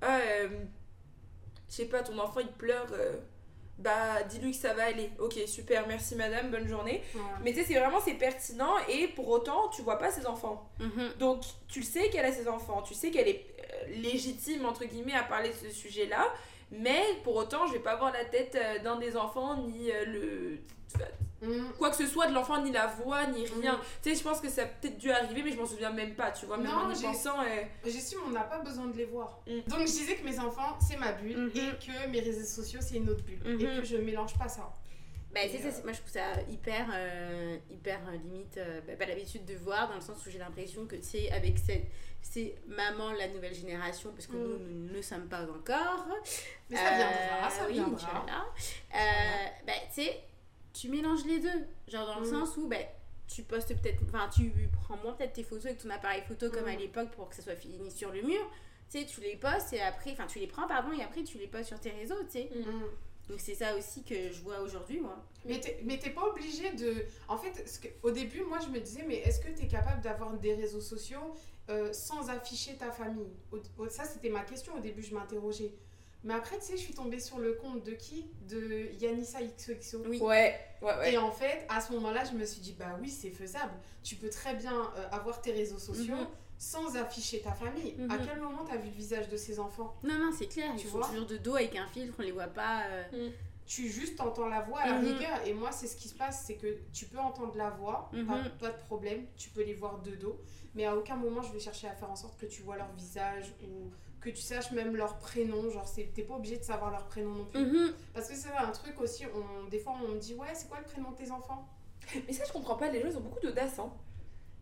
ah, 0.00 0.18
euh, 0.20 0.48
je 1.68 1.74
sais 1.74 1.86
pas, 1.86 2.02
ton 2.02 2.18
enfant 2.18 2.40
il 2.40 2.48
pleure. 2.52 2.86
euh, 2.92 3.16
bah, 3.78 4.22
dis-lui 4.22 4.52
que 4.52 4.56
ça 4.56 4.72
va 4.72 4.84
aller. 4.86 5.10
Ok, 5.18 5.34
super, 5.46 5.86
merci 5.86 6.14
madame, 6.14 6.50
bonne 6.50 6.66
journée. 6.66 7.02
Ouais. 7.14 7.20
Mais 7.44 7.52
tu 7.52 7.58
sais, 7.58 7.64
c'est 7.66 7.78
vraiment 7.78 8.00
c'est 8.00 8.14
pertinent 8.14 8.72
et 8.88 9.08
pour 9.08 9.28
autant, 9.28 9.68
tu 9.68 9.82
vois 9.82 9.98
pas 9.98 10.10
ses 10.10 10.26
enfants. 10.26 10.70
Mhm. 10.80 11.10
Donc, 11.18 11.42
tu 11.68 11.80
le 11.80 11.84
sais 11.84 12.08
qu'elle 12.08 12.24
a 12.24 12.32
ses 12.32 12.48
enfants, 12.48 12.80
tu 12.80 12.94
sais 12.94 13.10
qu'elle 13.10 13.28
est 13.28 13.44
légitime, 13.88 14.64
entre 14.64 14.84
guillemets, 14.86 15.12
à 15.14 15.22
parler 15.24 15.50
de 15.50 15.54
ce 15.54 15.70
sujet-là, 15.70 16.32
mais 16.70 17.02
pour 17.24 17.36
autant, 17.36 17.66
je 17.66 17.72
vais 17.74 17.78
pas 17.80 17.96
voir 17.96 18.12
la 18.12 18.24
tête 18.24 18.56
euh, 18.56 18.78
d'un 18.82 18.96
des 18.96 19.16
enfants, 19.16 19.56
ni 19.66 19.90
euh, 19.90 20.04
le. 20.06 20.58
Mhm. 21.42 21.72
quoi 21.78 21.90
que 21.90 21.96
ce 21.96 22.06
soit 22.06 22.28
de 22.28 22.32
l'enfant, 22.32 22.62
ni 22.62 22.72
la 22.72 22.86
voix, 22.86 23.26
ni 23.26 23.46
rien. 23.60 23.74
Mhm. 23.74 23.80
Tu 24.02 24.08
sais, 24.10 24.16
je 24.16 24.22
pense 24.22 24.40
que 24.40 24.48
ça 24.48 24.62
a 24.62 24.64
peut-être 24.64 24.96
dû 24.96 25.10
arriver, 25.10 25.42
mais 25.42 25.52
je 25.52 25.58
m'en 25.58 25.66
souviens 25.66 25.90
même 25.92 26.14
pas, 26.14 26.30
tu 26.30 26.46
vois, 26.46 26.56
même 26.56 26.66
Non, 26.66 26.86
en 26.86 26.90
y 26.90 26.96
j'ai- 26.96 27.02
pensant. 27.02 27.38
euh, 27.42 27.62
J'estime 27.84 28.20
on 28.26 28.30
n'a 28.30 28.40
pas 28.44 28.58
besoin 28.60 28.86
de 28.86 28.96
les 28.96 29.04
voir. 29.04 29.38
Mm. 29.46 29.68
Donc 29.68 29.80
je 29.80 29.84
disais 29.84 30.16
que 30.16 30.24
mes 30.24 30.38
enfants, 30.40 30.78
c'est 30.80 30.96
ma 30.96 31.12
bulle 31.12 31.36
Mhm. 31.36 31.50
et 31.54 31.86
que 31.86 32.08
mes 32.08 32.20
réseaux 32.20 32.42
sociaux, 32.62 32.80
c'est 32.82 32.96
une 32.96 33.10
autre 33.10 33.22
bulle. 33.22 33.38
Et 33.44 33.58
que 33.80 33.84
je 33.84 33.98
mélange 33.98 34.36
pas 34.38 34.48
ça. 34.48 34.72
Bah, 35.32 35.40
tu 35.42 35.56
Et, 35.56 35.58
ça, 35.58 35.68
euh, 35.68 35.70
c'est- 35.74 35.82
moi 35.84 35.92
je 35.92 35.98
trouve 35.98 36.10
ça 36.12 36.40
hyper, 36.48 36.86
euh, 36.94 37.58
hyper 37.70 38.00
euh, 38.08 38.16
limite, 38.16 38.56
euh, 38.56 38.80
bah, 38.86 38.94
pas 38.96 39.06
l'habitude 39.06 39.44
de 39.44 39.54
voir, 39.54 39.88
dans 39.88 39.96
le 39.96 40.00
sens 40.00 40.24
où 40.26 40.30
j'ai 40.30 40.38
l'impression 40.38 40.86
que 40.86 40.96
tu 40.96 41.02
sais, 41.02 41.30
avec 41.30 41.58
cette, 41.58 41.84
c'est 42.22 42.54
maman 42.66 43.12
la 43.12 43.28
nouvelle 43.28 43.54
génération, 43.54 44.12
parce 44.12 44.26
que 44.26 44.36
Mm. 44.36 44.42
nous, 44.42 44.58
nous 44.88 44.96
ne 44.96 45.02
sommes 45.02 45.28
pas 45.28 45.42
encore. 45.42 46.06
Mais 46.70 46.76
ça 46.76 46.90
viendra, 46.96 47.50
ça 47.50 47.66
oui, 47.66 47.74
viendra. 47.74 48.46
Euh, 48.94 48.98
bah, 49.66 49.72
tu 49.94 50.02
sais, 50.02 50.20
tu 50.72 50.88
mélanges 50.88 51.24
les 51.26 51.40
deux. 51.40 51.66
Genre 51.88 52.06
dans 52.06 52.20
le 52.20 52.26
Mm. 52.26 52.30
sens 52.30 52.56
où 52.56 52.66
bah, 52.68 52.76
tu 53.28 53.42
postes 53.42 53.74
peut-être, 53.80 54.02
enfin, 54.08 54.30
tu 54.34 54.50
prends 54.72 54.96
moins 54.98 55.12
peut-être 55.12 55.34
tes 55.34 55.42
photos 55.42 55.66
avec 55.66 55.78
ton 55.78 55.90
appareil 55.90 56.22
photo 56.26 56.50
comme 56.50 56.64
Mm. 56.64 56.68
à 56.68 56.76
l'époque 56.76 57.10
pour 57.10 57.28
que 57.28 57.34
ça 57.34 57.42
soit 57.42 57.56
fini 57.56 57.90
sur 57.90 58.10
le 58.12 58.22
mur. 58.22 58.50
Tu 58.90 59.00
sais, 59.00 59.04
tu 59.06 59.20
les 59.20 59.36
postes 59.36 59.72
et 59.72 59.80
après, 59.82 60.12
enfin, 60.12 60.26
tu 60.28 60.38
les 60.38 60.46
prends, 60.46 60.66
pardon, 60.68 60.92
et 60.92 61.02
après 61.02 61.24
tu 61.24 61.36
les 61.38 61.48
postes 61.48 61.66
sur 61.66 61.80
tes 61.80 61.90
réseaux, 61.90 62.22
tu 62.24 62.38
sais. 62.38 62.50
Donc 63.28 63.40
c'est 63.40 63.54
ça 63.54 63.76
aussi 63.76 64.02
que 64.04 64.30
je 64.32 64.40
vois 64.42 64.60
aujourd'hui, 64.60 65.00
moi. 65.00 65.24
Mais 65.44 65.58
t'es 65.60 65.80
mais 65.84 65.98
t'es 65.98 66.10
pas 66.10 66.24
obligé 66.28 66.72
de. 66.72 67.06
En 67.28 67.36
fait, 67.38 67.68
ce 67.68 67.78
que- 67.80 67.88
au 68.02 68.10
début, 68.10 68.42
moi, 68.44 68.58
je 68.64 68.68
me 68.68 68.78
disais, 68.80 69.04
mais 69.06 69.16
est-ce 69.16 69.40
que 69.40 69.48
t'es 69.50 69.66
capable 69.66 70.00
d'avoir 70.02 70.32
des 70.34 70.54
réseaux 70.54 70.80
sociaux 70.80 71.34
euh, 71.68 71.92
sans 71.92 72.28
afficher 72.30 72.76
ta 72.76 72.90
famille? 72.92 73.32
Au- 73.52 73.88
Ça, 73.88 74.04
c'était 74.04 74.28
ma 74.28 74.42
question. 74.42 74.74
Au 74.76 74.80
début, 74.80 75.02
je 75.02 75.14
m'interrogeais. 75.14 75.72
Mais 76.24 76.34
après, 76.34 76.58
tu 76.58 76.64
sais, 76.66 76.72
je 76.76 76.82
suis 76.82 76.94
tombée 76.94 77.20
sur 77.20 77.38
le 77.38 77.54
compte 77.54 77.84
de 77.84 77.92
qui? 77.92 78.26
De 78.48 78.88
Yanissa 79.00 79.38
XOXO. 79.42 80.02
Oui. 80.06 80.20
Ouais, 80.20 80.58
ouais, 80.82 80.96
ouais. 80.98 81.12
Et 81.12 81.18
en 81.18 81.30
fait, 81.30 81.64
à 81.68 81.80
ce 81.80 81.92
moment-là, 81.92 82.24
je 82.24 82.32
me 82.36 82.44
suis 82.44 82.60
dit, 82.60 82.72
bah 82.78 82.96
oui, 83.00 83.08
c'est 83.10 83.30
faisable. 83.30 83.72
Tu 84.02 84.16
peux 84.16 84.30
très 84.30 84.54
bien 84.54 84.92
euh, 84.96 85.08
avoir 85.12 85.40
tes 85.40 85.52
réseaux 85.52 85.78
sociaux 85.78 86.16
Mhm. 86.16 86.26
Sans 86.58 86.96
afficher 86.96 87.40
ta 87.40 87.52
famille. 87.52 87.94
Mhm. 87.98 88.10
À 88.10 88.18
quel 88.18 88.40
moment 88.40 88.64
t'as 88.64 88.76
vu 88.76 88.88
le 88.88 88.94
visage 88.94 89.28
de 89.28 89.36
ces 89.36 89.58
enfants? 89.60 89.94
Non, 90.02 90.14
non, 90.18 90.30
c'est 90.36 90.46
clair, 90.46 90.70
ils 90.74 90.80
Tu 90.80 90.88
sont 90.88 90.98
vois? 90.98 91.06
toujours 91.08 91.26
de 91.26 91.36
dos 91.36 91.54
avec 91.56 91.76
un 91.76 91.86
filtre, 91.86 92.14
on 92.18 92.22
les 92.22 92.32
voit 92.32 92.46
pas. 92.46 92.82
euh, 92.90 93.30
Tu 93.66 93.88
juste 93.88 94.20
entends 94.20 94.46
la 94.48 94.60
voix 94.60 94.78
à 94.78 94.86
la 94.92 94.98
Mhm. 95.00 95.04
rigueur. 95.14 95.44
Et 95.44 95.52
moi, 95.52 95.72
c'est 95.72 95.88
ce 95.88 95.96
qui 95.96 96.06
se 96.08 96.14
passe, 96.14 96.44
c'est 96.46 96.54
que 96.54 96.78
tu 96.92 97.06
peux 97.06 97.18
entendre 97.18 97.56
la 97.56 97.70
voix, 97.70 98.08
Mhm. 98.12 98.26
pas, 98.26 98.48
pas 98.60 98.70
de 98.70 98.78
problème. 98.84 99.26
Tu 99.36 99.50
peux 99.50 99.64
les 99.64 99.74
voir 99.74 99.98
de 100.02 100.12
dos. 100.14 100.40
Mais 100.76 100.84
à 100.86 100.96
aucun 100.96 101.16
moment, 101.16 101.42
je 101.42 101.52
vais 101.52 101.58
chercher 101.58 101.88
à 101.88 101.94
faire 101.96 102.08
en 102.10 102.14
sorte 102.14 102.38
que 102.38 102.46
tu 102.46 102.62
vois 102.62 102.76
leur 102.76 102.92
visage 102.92 103.52
ou 103.64 103.90
que 104.20 104.30
tu 104.30 104.40
saches 104.40 104.70
même 104.70 104.94
leur 104.94 105.18
prénom. 105.18 105.68
Genre, 105.68 105.86
c'est- 105.88 106.12
t'es 106.14 106.22
pas 106.22 106.34
obligé 106.36 106.58
de 106.58 106.62
savoir 106.62 106.92
leur 106.92 107.06
prénom 107.06 107.34
non 107.34 107.44
plus. 107.46 107.58
mhm. 107.60 107.92
Parce 108.14 108.28
que 108.28 108.36
c'est 108.36 108.50
un 108.52 108.70
truc 108.70 109.00
aussi, 109.00 109.24
on, 109.34 109.68
des 109.68 109.80
fois, 109.80 109.94
on 110.00 110.08
me 110.14 110.18
dit, 110.20 110.34
ouais, 110.34 110.54
c'est 110.54 110.68
quoi 110.68 110.78
le 110.78 110.84
prénom 110.84 111.10
de 111.10 111.16
tes 111.16 111.30
enfants? 111.32 111.68
Mais 112.28 112.32
ça, 112.32 112.44
je 112.46 112.52
comprends 112.52 112.76
pas, 112.76 112.88
les 112.88 113.00
gens 113.02 113.08
ils 113.08 113.16
ont 113.16 113.20
beaucoup 113.20 113.40
d'audace, 113.40 113.80
hein. 113.80 113.92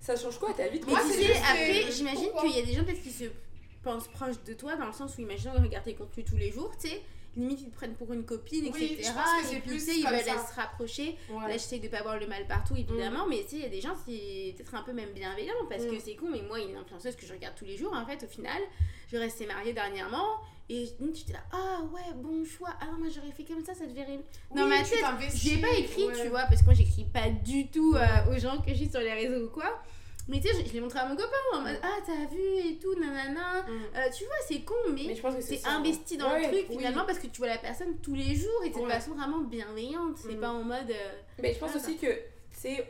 Ça 0.04 0.14
change 0.16 0.38
quoi 0.38 0.52
ta 0.52 0.68
vie 0.68 0.80
de 0.80 0.84
Mais 0.84 0.92
Moi, 0.92 1.00
tu 1.00 1.14
c'est 1.14 1.24
juste, 1.24 1.40
après, 1.40 1.90
j'imagine 1.90 2.24
pourquoi 2.24 2.50
qu'il 2.50 2.58
y 2.58 2.62
a 2.62 2.66
des 2.66 2.74
gens 2.74 2.84
peut-être 2.84 3.02
qui 3.02 3.10
se 3.10 3.24
pensent 3.82 4.06
proches 4.08 4.36
de 4.46 4.52
toi, 4.52 4.76
dans 4.76 4.84
le 4.84 4.92
sens 4.92 5.16
où, 5.16 5.22
imaginons, 5.22 5.54
ils 5.56 5.62
regardent 5.62 5.86
tes 5.86 5.94
contenus 5.94 6.26
tous 6.26 6.36
les 6.36 6.52
jours, 6.52 6.70
tu 6.78 6.88
sais. 6.88 7.00
Limite, 7.36 7.60
ils 7.62 7.70
te 7.70 7.74
prennent 7.74 7.94
pour 7.94 8.12
une 8.12 8.24
copine, 8.24 8.70
Oui, 8.72 8.96
etc. 8.98 9.10
et 9.52 9.56
puis, 9.56 9.60
plus 9.70 9.78
tu 9.78 9.80
sais, 9.80 9.98
ils 9.98 10.06
veulent 10.06 10.20
se 10.20 10.54
rapprocher. 10.54 11.16
Ouais. 11.30 11.40
Là, 11.48 11.52
j'essaie 11.52 11.78
de 11.80 11.88
pas 11.88 12.02
voir 12.02 12.18
le 12.20 12.26
mal 12.26 12.46
partout, 12.46 12.76
évidemment, 12.76 13.26
mais 13.28 13.42
tu 13.42 13.50
sais, 13.50 13.56
il 13.56 13.62
y 13.62 13.66
a 13.66 13.68
des 13.68 13.80
gens, 13.80 13.94
c'est 14.06 14.54
peut-être 14.56 14.74
un 14.74 14.82
peu 14.82 14.92
même 14.92 15.10
bienveillant, 15.12 15.54
parce 15.68 15.84
que 15.84 15.96
Mm. 15.96 16.00
c'est 16.04 16.14
con, 16.14 16.26
mais 16.30 16.42
moi, 16.42 16.60
une 16.60 16.76
influenceuse 16.76 17.16
que 17.16 17.26
je 17.26 17.32
regarde 17.32 17.54
tous 17.56 17.64
les 17.64 17.76
jours, 17.76 17.92
en 17.92 18.06
fait, 18.06 18.22
au 18.24 18.28
final, 18.28 18.60
je 19.10 19.16
restais 19.16 19.46
mariée 19.46 19.72
dernièrement, 19.72 20.38
et 20.70 20.88
tu 20.98 21.20
étais 21.22 21.32
là, 21.34 21.40
ah 21.52 21.80
ouais, 21.92 22.14
bon 22.16 22.44
choix, 22.44 22.70
ah 22.80 22.86
non, 22.86 22.98
moi 22.98 23.08
j'aurais 23.14 23.32
fait 23.32 23.44
comme 23.44 23.62
ça, 23.64 23.74
ça 23.74 23.84
te 23.84 23.92
verrait. 23.92 24.20
Oui, 24.50 24.60
Dans 24.60 24.66
ma 24.66 24.82
tu 24.82 24.90
tête, 24.92 25.00
l'ai 25.44 25.60
pas 25.60 25.72
écrit, 25.76 26.06
ouais. 26.06 26.22
tu 26.22 26.28
vois, 26.28 26.44
parce 26.44 26.60
que 26.60 26.66
moi 26.66 26.74
j'écris 26.74 27.04
pas 27.04 27.28
du 27.30 27.66
tout 27.68 27.94
euh, 27.96 28.32
aux 28.34 28.38
gens 28.38 28.58
que 28.62 28.70
je 28.70 28.76
suis 28.76 28.88
sur 28.88 29.00
les 29.00 29.12
réseaux 29.12 29.44
ou 29.46 29.50
quoi. 29.50 29.82
Mais 30.26 30.40
tu 30.40 30.48
sais, 30.48 30.62
je, 30.62 30.68
je 30.68 30.72
l'ai 30.72 30.80
montré 30.80 30.98
à 30.98 31.06
mon 31.06 31.16
copain 31.16 31.36
en 31.52 31.60
mode 31.60 31.78
Ah, 31.82 31.98
t'as 32.04 32.24
vu 32.34 32.40
et 32.40 32.78
tout, 32.78 32.98
nanana. 32.98 33.62
Mm. 33.62 33.82
Euh, 33.94 34.10
tu 34.16 34.24
vois, 34.24 34.34
c'est 34.48 34.60
con, 34.62 34.74
mais, 34.94 35.04
Mais 35.08 35.14
t'es 35.14 35.60
hein. 35.66 35.76
investi 35.78 36.16
dans 36.16 36.30
Ouais, 36.32 36.40
le 36.40 36.48
truc 36.48 36.66
oui. 36.70 36.76
finalement 36.78 37.04
parce 37.04 37.18
que 37.18 37.26
tu 37.26 37.38
vois 37.38 37.48
la 37.48 37.58
personne 37.58 37.98
tous 38.02 38.14
les 38.14 38.34
jours 38.34 38.62
et 38.64 38.70
de 38.70 38.74
Ouais. 38.76 38.90
façon 38.90 39.12
vraiment 39.14 39.40
bienveillante. 39.40 40.16
C'est 40.16 40.36
Mm. 40.36 40.40
pas 40.40 40.48
en 40.50 40.62
mode. 40.64 40.90
euh, 40.90 41.12
Mais 41.42 41.52
je 41.52 41.58
pense 41.58 41.72
Ah, 41.74 41.76
aussi 41.76 41.96
que, 41.98 42.06
tu 42.06 42.20
sais, 42.52 42.86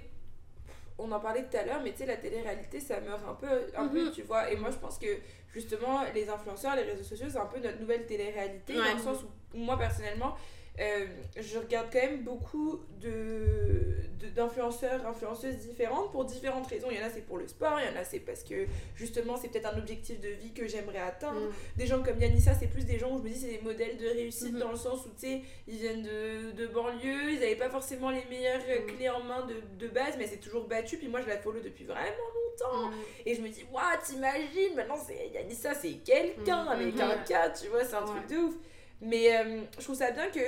on 0.96 1.10
en 1.10 1.18
parlait 1.18 1.44
tout 1.50 1.56
à 1.56 1.64
l'heure, 1.64 1.80
mais 1.82 1.90
tu 1.90 1.98
sais, 1.98 2.06
la 2.06 2.16
télé-réalité, 2.18 2.78
ça 2.78 3.00
meurt 3.00 3.22
un 3.28 3.34
peu, 3.34 3.62
un 3.76 3.88
peu, 3.88 4.04
Mhm. 4.06 4.12
tu 4.12 4.22
vois. 4.22 4.50
Et 4.52 4.56
moi, 4.56 4.70
je 4.70 4.76
pense 4.78 4.96
que, 4.98 5.08
justement, 5.52 6.02
les 6.14 6.28
influenceurs, 6.28 6.76
les 6.76 6.82
réseaux 6.82 7.02
sociaux, 7.02 7.26
c'est 7.30 7.38
un 7.38 7.46
peu 7.46 7.58
notre 7.58 7.80
nouvelle 7.80 8.06
télé-réalité, 8.06 8.74
Ouais. 8.78 8.90
dans 8.90 8.96
le 8.96 9.02
sens 9.02 9.24
où, 9.24 9.58
moi, 9.58 9.76
personnellement, 9.76 10.36
euh, 10.78 11.06
je 11.36 11.58
regarde 11.58 11.88
quand 11.92 11.98
même 12.00 12.22
beaucoup 12.22 12.80
de- 13.00 14.23
d'influenceurs, 14.34 15.06
influenceuses 15.06 15.56
différentes 15.56 16.10
pour 16.12 16.24
différentes 16.24 16.66
raisons. 16.66 16.88
Il 16.90 16.98
y 16.98 17.02
en 17.02 17.06
a 17.06 17.10
c'est 17.10 17.20
pour 17.22 17.38
le 17.38 17.46
sport, 17.48 17.78
il 17.80 17.92
y 17.92 17.96
en 17.96 18.00
a 18.00 18.04
c'est 18.04 18.18
parce 18.20 18.42
que 18.42 18.66
justement 18.96 19.36
c'est 19.36 19.48
peut-être 19.48 19.72
un 19.74 19.78
objectif 19.78 20.20
de 20.20 20.28
vie 20.28 20.52
que 20.52 20.66
j'aimerais 20.66 20.98
atteindre. 20.98 21.40
Mm. 21.40 21.52
Des 21.76 21.86
gens 21.86 22.02
comme 22.02 22.20
Yanissa, 22.20 22.52
c'est 22.54 22.66
plus 22.68 22.84
des 22.84 22.98
gens 22.98 23.12
où 23.14 23.18
je 23.18 23.22
me 23.24 23.28
dis 23.28 23.38
c'est 23.40 23.48
des 23.58 23.60
modèles 23.62 23.96
de 23.96 24.06
réussite 24.08 24.52
Mhm. 24.54 24.58
dans 24.60 24.70
le 24.70 24.76
sens 24.76 25.06
où 25.06 25.10
tu 25.18 25.26
sais, 25.26 25.40
ils 25.68 25.76
viennent 25.78 26.02
de, 26.02 26.50
de 26.52 26.66
banlieue, 26.66 27.32
ils 27.32 27.40
n'avaient 27.40 27.56
pas 27.56 27.70
forcément 27.70 28.10
les 28.10 28.24
meilleures 28.30 28.60
Mhm. 28.60 28.86
clés 28.96 29.08
en 29.08 29.22
main 29.22 29.46
de, 29.46 29.54
de 29.78 29.88
base, 29.88 30.14
mais 30.18 30.26
c'est 30.26 30.38
toujours 30.40 30.66
battu. 30.66 30.98
Puis 30.98 31.08
moi 31.08 31.20
je 31.22 31.28
la 31.28 31.38
follow 31.38 31.60
depuis 31.60 31.84
vraiment 31.84 32.04
longtemps. 32.04 32.90
Mm. 32.90 32.94
Et 33.26 33.34
je 33.34 33.40
me 33.40 33.48
dis, 33.48 33.64
waouh, 33.72 33.82
t'imagines, 34.04 34.74
maintenant 34.74 34.96
c'est 34.96 35.28
Yanissa, 35.32 35.74
c'est 35.74 35.94
quelqu'un 36.04 36.64
Mhm. 36.64 36.68
avec 36.68 37.00
un 37.00 37.18
cas, 37.18 37.50
tu 37.50 37.68
vois, 37.68 37.84
c'est 37.84 37.94
un 37.96 38.02
truc 38.04 38.26
de 38.28 38.36
ouf. 38.36 38.54
Mais 39.00 39.36
euh, 39.36 39.60
je 39.78 39.82
trouve 39.84 39.96
ça 39.96 40.10
bien 40.12 40.28
que, 40.30 40.40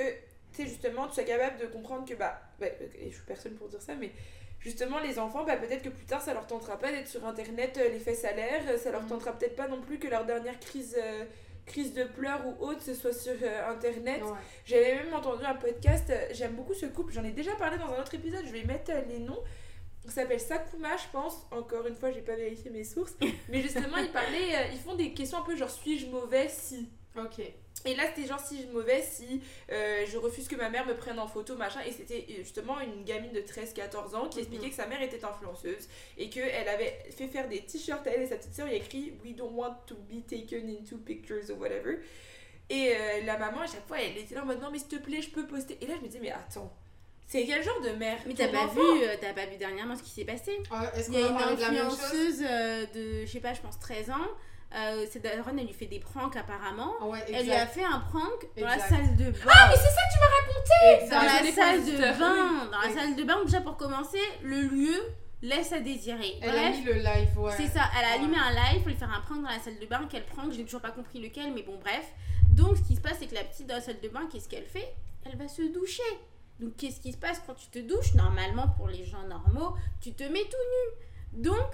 tu 0.57 0.63
sais, 0.63 0.67
justement, 0.67 1.07
tu 1.07 1.13
sois 1.13 1.23
capable 1.23 1.59
de 1.59 1.67
comprendre 1.67 2.05
que, 2.07 2.13
bah, 2.15 2.41
et 2.61 3.09
je 3.09 3.15
suis 3.15 3.25
personne 3.25 3.53
pour 3.53 3.67
dire 3.69 3.81
ça, 3.81 3.93
mais 3.95 4.11
justement, 4.59 4.99
les 4.99 5.19
enfants, 5.19 5.43
bah, 5.45 5.55
peut-être 5.57 5.83
que 5.83 5.89
plus 5.89 6.05
tard, 6.05 6.21
ça 6.21 6.33
leur 6.33 6.47
tentera 6.47 6.77
pas 6.77 6.91
d'être 6.91 7.07
sur 7.07 7.25
internet, 7.25 7.77
euh, 7.77 7.89
les 7.89 7.99
fesses 7.99 8.25
à 8.25 8.33
l'air, 8.33 8.61
ça 8.79 8.91
leur 8.91 9.03
Mhm. 9.03 9.09
tentera 9.09 9.31
peut-être 9.33 9.55
pas 9.55 9.67
non 9.67 9.79
plus 9.81 9.99
que 9.99 10.07
leur 10.07 10.25
dernière 10.25 10.59
crise. 10.59 10.95
euh, 11.01 11.23
crise 11.65 11.93
de 11.93 12.05
pleurs 12.05 12.41
ou 12.47 12.63
autre, 12.65 12.81
ce 12.81 12.93
soit 12.93 13.11
sur 13.11 13.33
euh, 13.41 13.69
internet. 13.69 14.21
Ouais. 14.23 14.29
J'avais 14.65 14.95
même 14.95 15.13
entendu 15.13 15.43
un 15.43 15.53
podcast, 15.55 16.09
euh, 16.09 16.27
j'aime 16.31 16.53
beaucoup 16.53 16.73
ce 16.73 16.85
couple, 16.85 17.11
j'en 17.11 17.25
ai 17.25 17.31
déjà 17.31 17.53
parlé 17.55 17.77
dans 17.77 17.91
un 17.91 17.99
autre 17.99 18.13
épisode, 18.15 18.45
je 18.45 18.53
vais 18.53 18.63
mettre 18.63 18.89
les 19.09 19.19
noms. 19.19 19.43
Ça 20.05 20.11
s'appelle 20.21 20.39
Sakuma, 20.39 20.95
je 20.95 21.11
pense. 21.11 21.45
Encore 21.51 21.85
une 21.85 21.95
fois, 21.95 22.09
j'ai 22.11 22.21
pas 22.21 22.37
vérifié 22.37 22.71
mes 22.71 22.85
sources. 22.85 23.15
Mais 23.49 23.61
justement, 23.61 23.97
ils 23.97 24.09
parlaient, 24.13 24.69
ils 24.71 24.79
font 24.79 24.95
des 24.95 25.11
questions 25.13 25.39
un 25.39 25.41
peu 25.41 25.57
genre 25.57 25.69
suis-je 25.69 26.05
mauvais 26.07 26.47
si? 26.47 26.87
Ok. 27.17 27.41
Et 27.85 27.95
là, 27.95 28.03
c'était 28.13 28.27
genre 28.27 28.39
si 28.39 28.61
je 28.63 28.67
mauvais, 28.67 29.01
si 29.01 29.41
euh, 29.71 30.05
je 30.07 30.17
refuse 30.17 30.47
que 30.47 30.55
ma 30.55 30.69
mère 30.69 30.85
me 30.85 30.95
prenne 30.95 31.19
en 31.19 31.27
photo, 31.27 31.55
machin. 31.55 31.79
Et 31.87 31.91
c'était 31.91 32.25
euh, 32.29 32.33
justement 32.39 32.79
une 32.81 33.03
gamine 33.05 33.31
de 33.31 33.39
13-14 33.41 34.15
ans 34.15 34.27
qui 34.27 34.39
expliquait 34.39 34.65
Mhm. 34.65 34.69
que 34.71 34.75
sa 34.75 34.87
mère 34.87 35.01
était 35.01 35.23
influenceuse 35.23 35.87
et 36.17 36.29
qu'elle 36.29 36.67
avait 36.67 36.97
fait 37.15 37.27
faire 37.27 37.47
des 37.47 37.61
t-shirts 37.61 38.05
à 38.07 38.11
elle 38.11 38.23
et 38.23 38.27
sa 38.27 38.35
petite 38.37 38.55
soeur. 38.55 38.67
Il 38.67 38.71
y 38.71 38.75
a 38.75 38.77
écrit 38.79 39.13
We 39.23 39.35
don't 39.35 39.53
want 39.53 39.75
to 39.85 39.95
be 39.95 40.25
taken 40.27 40.67
into 40.69 40.97
pictures 40.97 41.49
or 41.51 41.57
whatever. 41.59 41.99
Et 42.69 42.93
euh, 42.95 43.23
la 43.25 43.37
maman, 43.37 43.61
à 43.61 43.67
chaque 43.67 43.87
fois, 43.87 44.01
elle 44.01 44.17
était 44.17 44.35
là 44.35 44.41
en 44.43 44.45
mode 44.45 44.59
non, 44.61 44.69
mais 44.71 44.79
s'il 44.79 44.89
te 44.89 44.95
plaît, 44.97 45.21
je 45.21 45.29
peux 45.29 45.45
poster. 45.47 45.77
Et 45.79 45.85
là, 45.87 45.93
je 45.97 46.01
me 46.01 46.07
disais, 46.07 46.19
mais 46.21 46.31
attends, 46.31 46.73
c'est 47.27 47.45
quel 47.45 47.63
genre 47.63 47.79
de 47.81 47.91
mère 47.91 48.17
Mais 48.25 48.33
t'as 48.33 48.49
pas, 48.49 48.67
vu, 48.67 48.81
t'as 49.21 49.33
pas 49.33 49.45
vu 49.45 49.55
dernièrement 49.57 49.95
ce 49.95 50.03
qui 50.03 50.09
s'est 50.09 50.25
passé? 50.25 50.51
Ah, 50.71 50.91
Est-ce 50.95 51.09
Il 51.09 51.13
qu'on 51.13 51.19
y 51.19 51.23
a 51.23 51.27
une 51.29 51.37
parler 51.37 51.55
de 51.55 51.61
la 51.61 51.71
même 51.71 51.83
chose? 51.89 52.01
influenceuse 52.01 52.39
de, 52.93 53.25
je 53.25 53.31
sais 53.31 53.39
pas, 53.39 53.53
je 53.53 53.61
pense 53.61 53.79
13 53.79 54.09
ans. 54.09 54.27
Euh, 54.75 55.05
cette 55.09 55.23
daronne, 55.23 55.57
elle 55.59 55.65
lui 55.67 55.73
fait 55.73 55.85
des 55.85 55.99
pranks 55.99 56.35
apparemment. 56.35 56.93
Ouais, 57.09 57.23
Elle 57.33 57.45
lui 57.45 57.53
a 57.53 57.65
fait 57.65 57.83
un 57.85 57.99
prank 57.99 58.45
dans 58.59 58.65
la 58.67 58.77
salle 58.79 59.15
de 59.15 59.31
bain. 59.31 59.39
Ah, 59.49 59.69
mais 59.69 59.75
c'est 59.77 59.83
ça 59.83 60.01
que 60.01 60.13
tu 60.13 60.19
m'as 60.19 60.33
raconté 60.37 61.09
dans 61.09 61.21
la 61.21 61.51
salle 61.53 61.85
de 61.85 62.19
bain, 62.19 62.65
dans 62.71 62.81
la 62.81 62.87
Oui. 62.87 62.93
salle 62.93 63.15
de 63.15 63.23
bain, 63.23 63.37
déjà 63.45 63.61
pour 63.61 63.77
commencer, 63.77 64.19
le 64.43 64.61
lieu 64.63 65.01
laisse 65.41 65.71
à 65.71 65.79
désirer. 65.79 66.35
Elle 66.41 66.49
a 66.57 66.69
mis 66.71 66.83
le 66.83 66.93
live, 66.93 67.39
ouais. 67.39 67.53
c'est 67.55 67.67
ça, 67.67 67.83
elle 67.97 68.05
a 68.05 68.07
Ouais. 68.09 68.13
allumé 68.15 68.35
un 68.37 68.51
live 68.51 68.81
pour 68.81 68.89
lui 68.89 68.97
faire 68.97 69.11
un 69.13 69.21
prank 69.21 69.41
dans 69.41 69.49
la 69.49 69.59
salle 69.59 69.79
de 69.79 69.85
bain. 69.85 70.05
Quel 70.09 70.25
prank 70.25 70.51
Je 70.51 70.57
n'ai 70.57 70.65
toujours 70.65 70.81
pas 70.81 70.91
compris 70.91 71.19
lequel, 71.21 71.53
mais 71.53 71.61
bon, 71.63 71.77
bref. 71.79 72.11
Donc, 72.49 72.75
ce 72.77 72.81
qui 72.83 72.95
se 72.95 73.01
passe, 73.01 73.17
c'est 73.19 73.27
que 73.27 73.35
la 73.35 73.43
petite 73.45 73.67
dans 73.67 73.75
la 73.75 73.81
salle 73.81 74.01
de 74.01 74.09
bain, 74.09 74.27
qu'est-ce 74.31 74.49
qu'elle 74.49 74.65
fait? 74.65 74.93
Elle 75.25 75.37
va 75.37 75.47
se 75.47 75.61
doucher. 75.61 76.03
Donc, 76.59 76.75
qu'est-ce 76.75 76.99
qui 76.99 77.13
se 77.13 77.17
passe? 77.17 77.41
Quand 77.47 77.53
tu 77.53 77.67
te 77.67 77.79
douches 77.79 78.15
Normalement, 78.15 78.67
pour 78.75 78.87
les 78.89 79.05
gens 79.05 79.21
normaux, 79.29 79.75
tu 80.01 80.11
te 80.13 80.23
mets 80.23 80.43
tout 80.43 80.57
nu. 81.37 81.43
Donc, 81.43 81.69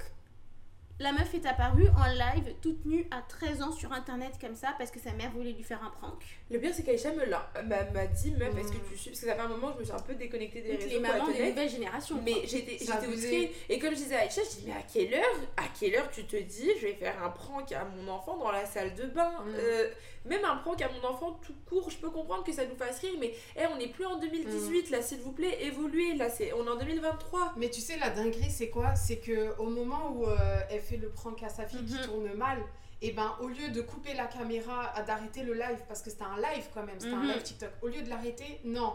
la 1.04 1.12
meuf 1.12 1.34
est 1.36 1.46
apparue 1.46 1.88
en 1.98 2.06
live, 2.08 2.56
toute 2.62 2.86
nue, 2.86 3.06
à 3.12 3.22
13 3.22 3.62
ans 3.62 3.72
sur 3.72 3.92
internet, 3.92 4.34
comme 4.42 4.56
ça, 4.56 4.70
parce 4.78 4.90
que 4.90 5.00
sa 5.00 5.12
mère 5.12 5.32
voulait 5.32 5.52
lui 5.52 5.64
faire 5.64 5.84
un 5.84 5.90
prank. 5.90 6.24
Le 6.50 6.60
pire, 6.60 6.72
c'est 6.74 6.84
qu'Aïcha 6.84 7.12
me 7.12 7.26
l'a 7.26 7.48
m'a 7.68 7.84
m'a 7.92 8.08
dit, 8.08 8.32
meuf, 8.32 8.58
est-ce 8.58 8.72
que 8.72 8.78
tu 8.90 8.98
suis 8.98 9.10
Parce 9.12 9.20
que 9.22 9.28
ça 9.28 9.36
fait 9.36 9.42
un 9.42 9.48
moment, 9.50 9.72
je 9.76 9.80
me 9.80 9.84
suis 9.84 9.94
un 9.94 10.00
peu 10.00 10.16
déconnectée 10.16 10.62
des 10.62 10.72
Donc, 10.72 10.80
réseaux. 10.82 10.90
les 10.96 11.00
mamans 11.00 11.28
des 11.28 11.50
nouvelles 11.50 11.70
générations. 11.70 12.20
Mais 12.24 12.46
j'étais 12.46 12.78
outrée. 13.08 13.52
Et 13.70 13.78
comme 13.80 13.92
je 13.92 13.98
disais 13.98 14.16
à 14.16 14.20
Aïcha, 14.22 14.42
je 14.44 14.60
dis, 14.60 14.64
mais 14.66 14.74
à 14.74 14.82
quelle 14.92 15.14
heure 15.14 15.40
À 15.58 15.64
quelle 15.80 15.96
heure 15.96 16.10
tu 16.12 16.24
te 16.26 16.38
dis, 16.38 16.70
je 16.80 16.88
vais 16.88 16.94
faire 16.94 17.22
un 17.24 17.30
prank 17.30 17.72
à 17.74 17.84
mon 17.86 18.12
enfant 18.12 18.38
dans 18.38 18.52
la 18.52 18.66
salle 18.66 18.96
de 18.96 19.04
bain 19.08 19.32
Mm. 19.44 19.56
Euh, 19.58 19.90
Même 20.26 20.46
un 20.46 20.56
prank 20.58 20.82
à 20.82 20.90
mon 20.90 21.06
enfant 21.08 21.38
tout 21.46 21.54
court, 21.68 21.90
je 21.92 21.98
peux 21.98 22.10
comprendre 22.10 22.44
que 22.46 22.54
ça 22.54 22.66
nous 22.66 22.76
fasse 22.78 23.00
rire, 23.00 23.14
mais 23.20 23.34
eh, 23.58 23.66
on 23.74 23.78
n'est 23.78 23.90
plus 23.90 24.06
en 24.06 24.18
2018, 24.20 24.90
là, 24.90 25.02
s'il 25.02 25.20
vous 25.20 25.34
plaît, 25.34 25.58
évoluez, 25.66 26.14
là, 26.16 26.30
c'est 26.30 26.54
on 26.54 26.66
est 26.66 26.70
en 26.70 26.78
2023. 26.78 27.54
Mais 27.58 27.70
tu 27.70 27.82
sais, 27.82 27.98
la 27.98 28.10
dinguerie, 28.10 28.50
c'est 28.50 28.70
quoi? 28.70 28.96
C'est 28.96 29.18
que 29.18 29.54
au 29.60 29.66
moment 29.66 30.12
où 30.16 30.26
euh, 30.26 30.60
elle 30.70 30.80
fait 30.80 30.93
le 30.98 31.10
prank 31.10 31.42
à 31.44 31.50
sa 31.50 31.66
fille 31.66 31.86
qui 31.86 31.94
Mhm. 31.96 32.02
tourne 32.02 32.34
mal, 32.34 32.58
et 33.02 33.12
ben 33.12 33.36
au 33.42 33.48
lieu 33.48 33.70
de 33.70 33.82
couper 33.82 34.14
la 34.14 34.26
caméra, 34.28 34.92
à- 34.96 35.02
d'arrêter 35.04 35.44
le 35.44 35.54
live, 35.54 35.80
parce 35.88 36.02
que 36.02 36.10
c'était 36.10 36.24
un 36.24 36.38
live 36.38 36.66
quand 36.74 36.84
même, 36.86 37.00
c'était 37.00 37.16
Mhm. 37.16 37.22
un 37.30 37.34
live 37.34 37.44
TikTok, 37.44 37.70
au 37.82 37.88
lieu 37.88 38.02
de 38.02 38.10
l'arrêter, 38.10 38.60
non. 38.64 38.94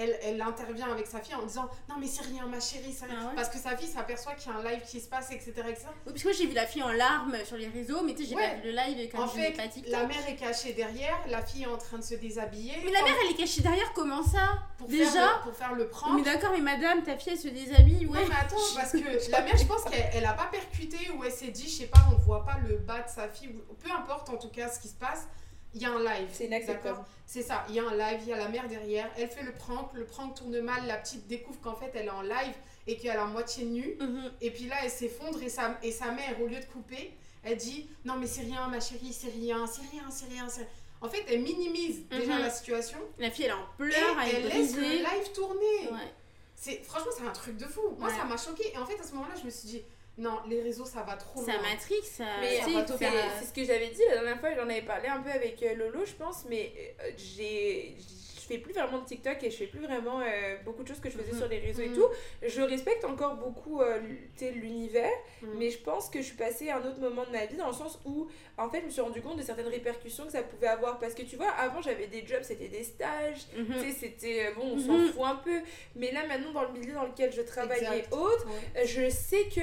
Elle, 0.00 0.16
elle 0.22 0.40
intervient 0.40 0.90
avec 0.92 1.06
sa 1.08 1.20
fille 1.20 1.34
en 1.34 1.42
disant 1.44 1.68
Non, 1.88 1.96
mais 1.98 2.06
c'est 2.06 2.22
rien, 2.22 2.46
ma 2.46 2.60
chérie, 2.60 2.92
c'est 2.96 3.06
rien. 3.06 3.18
Ah 3.20 3.26
ouais 3.26 3.32
Parce 3.34 3.48
que 3.48 3.58
sa 3.58 3.76
fille 3.76 3.88
s'aperçoit 3.88 4.34
qu'il 4.34 4.52
y 4.52 4.54
a 4.54 4.58
un 4.58 4.62
live 4.62 4.82
qui 4.86 5.00
se 5.00 5.08
passe, 5.08 5.32
etc. 5.32 5.52
etc. 5.68 5.86
Oui, 5.88 6.12
parce 6.12 6.22
que 6.22 6.28
moi 6.28 6.36
j'ai 6.38 6.46
vu 6.46 6.54
la 6.54 6.66
fille 6.66 6.82
en 6.84 6.92
larmes 6.92 7.36
sur 7.44 7.56
les 7.56 7.66
réseaux, 7.68 8.02
mais 8.04 8.14
tu 8.14 8.22
sais, 8.22 8.30
j'ai 8.30 8.36
Ouais. 8.36 8.48
pas 8.48 8.54
vu 8.56 8.62
le 8.64 8.70
live 8.70 9.10
comme 9.10 9.20
En 9.24 9.28
fait, 9.28 9.52
pas 9.56 9.64
la 9.88 10.06
mère 10.06 10.28
est 10.28 10.36
cachée 10.36 10.72
derrière, 10.72 11.18
la 11.28 11.42
fille 11.42 11.64
est 11.64 11.66
en 11.66 11.76
train 11.76 11.98
de 11.98 12.04
se 12.04 12.14
déshabiller. 12.14 12.74
Mais 12.84 12.92
la 12.92 13.02
mère 13.02 13.14
elle 13.24 13.32
est 13.32 13.36
cachée 13.36 13.60
derrière, 13.60 13.92
comment 13.92 14.22
ça 14.22 14.60
pour 14.78 14.86
déjà 14.86 15.10
faire 15.10 15.36
le, 15.38 15.42
pour 15.42 15.56
faire 15.58 15.74
le 15.74 15.88
prank. 15.88 16.12
Mais 16.14 16.22
d'accord, 16.22 16.50
mais 16.52 16.60
madame, 16.60 17.02
ta 17.02 17.16
fille 17.18 17.32
elle 17.32 17.38
se 17.40 17.48
déshabille, 17.48 18.06
ouais. 18.06 18.20
Non 18.20 18.28
mais 18.28 18.34
attends, 18.40 18.56
parce 18.76 18.92
que 18.92 19.30
la 19.32 19.42
mère, 19.42 19.56
je 19.56 19.64
pense 19.64 19.82
qu'elle 19.84 20.08
elle 20.12 20.24
a 20.26 20.32
pas 20.32 20.46
percuté 20.46 21.10
ou 21.16 21.24
elle 21.24 21.32
s'est 21.32 21.48
dit, 21.48 21.68
je 21.68 21.74
sais 21.82 21.86
pas, 21.86 21.98
on 22.12 22.14
voit 22.22 22.44
pas 22.44 22.56
le 22.68 22.76
bas 22.76 23.00
de 23.00 23.08
sa 23.08 23.28
fille, 23.28 23.50
peu 23.82 23.90
importe 23.90 24.28
en 24.30 24.36
tout 24.36 24.50
cas 24.50 24.68
ce 24.68 24.78
qui 24.78 24.88
se 24.88 24.94
passe, 24.94 25.26
il 25.74 25.82
y 25.82 25.84
a 25.84 25.90
un 25.92 25.98
live. 26.02 26.28
C'est 26.32 26.46
inacceptable. 26.46 26.82
D'accord 26.96 27.04
C'est 27.26 27.42
ça, 27.42 27.64
il 27.68 27.74
y 27.74 27.78
a 27.80 27.84
un 27.86 27.94
live, 27.94 28.20
il 28.22 28.28
y 28.28 28.32
a 28.32 28.36
la 28.38 28.48
mère 28.48 28.66
derrière, 28.68 29.10
elle 29.18 29.28
fait 29.28 29.42
le 29.42 29.52
prank, 29.52 29.90
le 29.94 30.04
prank 30.06 30.34
tourne 30.34 30.60
mal, 30.60 30.86
la 30.86 30.96
petite 30.96 31.26
découvre 31.26 31.60
qu'en 31.60 31.74
fait 31.74 31.90
elle 31.94 32.06
est 32.06 32.10
en 32.10 32.22
live 32.22 32.54
et 32.86 32.96
qu'elle 32.96 33.16
est 33.16 33.18
à 33.18 33.26
moitié 33.26 33.64
nue, 33.66 33.96
Mhm. 34.00 34.32
et 34.40 34.50
puis 34.50 34.66
là 34.66 34.76
elle 34.82 34.90
s'effondre 34.90 35.42
et 35.42 35.48
sa, 35.50 35.78
et 35.82 35.92
sa 35.92 36.10
mère, 36.12 36.40
au 36.40 36.46
lieu 36.46 36.58
de 36.58 36.64
couper, 36.64 37.12
elle 37.44 37.56
dit, 37.58 37.86
non 38.06 38.14
mais 38.16 38.26
c'est 38.26 38.40
rien 38.42 38.66
ma 38.68 38.80
chérie, 38.80 39.12
c'est 39.12 39.28
rien, 39.30 39.66
c'est 39.66 39.82
rien, 39.92 40.04
c'est 40.10 40.26
rien, 40.28 40.48
c'est. 40.48 40.66
En 41.00 41.08
fait, 41.08 41.24
elle 41.28 41.42
minimise 41.42 42.08
déjà 42.08 42.34
Mhm. 42.36 42.42
la 42.42 42.50
situation 42.50 42.98
La 43.18 43.30
fille 43.30 43.44
elle 43.44 43.52
en 43.52 43.60
et 43.62 43.76
pleurs, 43.76 44.16
elle 44.24 44.34
elle 44.36 44.48
laisse 44.48 44.74
le 44.74 44.82
live 44.82 45.32
tourner. 45.34 45.90
Ouais. 45.92 46.82
Franchement 46.82 47.12
c'est 47.16 47.24
un 47.26 47.30
truc 47.32 47.56
de 47.56 47.66
fou. 47.66 47.82
Moi 47.98 48.08
Ouais. 48.08 48.14
ça 48.16 48.24
m'a 48.24 48.36
choqué 48.36 48.72
et 48.74 48.78
en 48.78 48.84
fait 48.86 48.98
à 48.98 49.04
ce 49.04 49.12
moment-là 49.14 49.34
je 49.38 49.44
me 49.44 49.50
suis 49.50 49.68
dit 49.68 49.82
non 50.18 50.38
les 50.48 50.60
réseaux 50.62 50.84
ça 50.84 51.02
va 51.02 51.16
trop 51.16 51.44
Ça 51.44 51.52
loin. 51.52 51.62
matrix, 51.62 52.02
ça. 52.02 52.24
Mais 52.40 52.60
c'est 52.60 53.46
ce 53.46 53.52
que 53.52 53.64
j'avais 53.64 53.88
dit 53.88 54.02
la 54.08 54.14
dernière 54.16 54.40
fois, 54.40 54.54
j'en 54.54 54.62
avais 54.64 54.82
parlé 54.82 55.08
un 55.08 55.20
peu 55.22 55.30
avec 55.30 55.62
euh, 55.62 55.74
Lolo, 55.74 56.04
je 56.04 56.12
pense, 56.12 56.44
mais 56.48 56.72
euh, 57.00 57.10
j'ai. 57.16 57.96
Fais 58.48 58.58
plus 58.58 58.72
vraiment 58.72 58.98
de 59.00 59.04
TikTok 59.04 59.42
et 59.44 59.50
je 59.50 59.56
fais 59.56 59.66
plus 59.66 59.80
vraiment 59.80 60.20
euh, 60.20 60.56
beaucoup 60.64 60.82
de 60.82 60.88
choses 60.88 61.00
que 61.00 61.10
je 61.10 61.18
faisais 61.18 61.32
Mhm. 61.32 61.38
sur 61.38 61.48
les 61.48 61.58
réseaux 61.58 61.82
et 61.82 61.88
Mhm. 61.88 61.94
tout. 61.96 62.06
Je 62.42 62.62
respecte 62.62 63.04
encore 63.04 63.34
beaucoup 63.36 63.80
euh, 63.82 63.98
l'univers, 64.54 65.10
Mhm. 65.42 65.58
mais 65.58 65.70
je 65.70 65.78
pense 65.78 66.08
que 66.08 66.18
je 66.20 66.26
suis 66.26 66.36
passée 66.36 66.70
à 66.70 66.78
un 66.78 66.84
autre 66.86 66.98
moment 67.00 67.24
de 67.26 67.30
ma 67.30 67.44
vie 67.46 67.56
dans 67.56 67.66
le 67.68 67.72
sens 67.74 67.98
où, 68.04 68.26
en 68.56 68.68
fait, 68.70 68.80
je 68.80 68.86
me 68.86 68.90
suis 68.90 69.00
rendu 69.00 69.20
compte 69.20 69.36
de 69.36 69.42
certaines 69.42 69.68
répercussions 69.68 70.24
que 70.26 70.32
ça 70.32 70.42
pouvait 70.42 70.66
avoir. 70.68 70.98
Parce 70.98 71.14
que 71.14 71.22
tu 71.22 71.36
vois, 71.36 71.50
avant 71.50 71.80
j'avais 71.82 72.06
des 72.06 72.26
jobs, 72.26 72.42
c'était 72.42 72.68
des 72.68 72.84
stages, 72.84 73.46
mhm. 73.56 73.66
tu 73.66 73.72
sais, 73.80 73.92
c'était. 73.92 74.46
euh, 74.46 74.54
Bon, 74.56 74.72
on 74.74 74.78
s'en 74.78 75.12
fout 75.12 75.22
un 75.24 75.36
peu, 75.36 75.60
mais 75.94 76.10
là 76.10 76.26
maintenant, 76.26 76.52
dans 76.52 76.64
le 76.64 76.72
milieu 76.78 76.94
dans 76.94 77.04
lequel 77.04 77.32
je 77.32 77.42
travaille 77.42 77.84
et 77.84 78.14
autres, 78.14 78.46
Ouais. 78.74 78.86
je 78.86 79.08
sais 79.10 79.44
que 79.54 79.60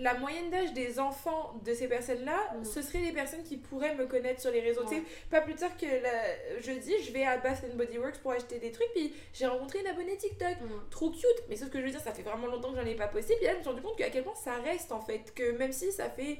la 0.00 0.14
moyenne 0.14 0.50
d'âge 0.50 0.72
des 0.72 0.98
enfants 0.98 1.54
de 1.64 1.72
ces 1.74 1.88
personnes-là, 1.88 2.54
Mm. 2.58 2.64
ce 2.64 2.82
seraient 2.82 3.02
des 3.02 3.12
personnes 3.12 3.42
qui 3.44 3.56
pourraient 3.56 3.94
me 3.94 4.06
connaître 4.06 4.40
sur 4.40 4.50
les 4.50 4.60
réseaux. 4.60 4.82
Tu 4.88 4.96
sais, 4.96 5.02
pas 5.30 5.40
plus 5.40 5.54
tard 5.54 5.76
que 5.76 5.86
la... 5.86 6.60
jeudi, 6.60 6.92
je 7.04 7.12
vais 7.12 7.24
à 7.24 7.36
Bath 7.38 7.62
and 7.64 7.76
Body 7.76 7.98
Works 8.02 8.18
pour 8.22 8.32
acheter 8.32 8.58
des 8.58 8.70
trucs, 8.72 8.90
puis 8.94 9.12
j'ai 9.32 9.46
rencontré 9.46 9.80
une 9.80 9.86
abonnée 9.86 10.16
TikTok. 10.16 10.60
Mhm. 10.60 10.68
Trop 10.90 11.10
cute, 11.10 11.24
mais 11.48 11.56
sauf 11.56 11.70
que 11.70 11.78
je 11.80 11.84
veux 11.84 11.90
dire, 11.90 12.00
ça 12.00 12.12
fait 12.12 12.22
vraiment 12.22 12.46
longtemps 12.48 12.72
que 12.72 12.80
j'en 12.80 12.86
ai 12.86 12.94
pas 12.94 13.08
posté. 13.08 13.34
Puis 13.36 13.44
là, 13.46 13.52
je 13.52 13.56
me 13.58 13.62
suis 13.62 13.70
rendu 13.70 13.82
compte 13.82 13.96
qu'à 13.96 14.10
quel 14.10 14.24
point 14.24 14.34
ça 14.34 14.54
reste 14.64 14.92
en 14.92 15.00
fait. 15.00 15.32
Que 15.34 15.52
même 15.52 15.72
si 15.72 15.90
ça 15.92 16.10
fait 16.10 16.38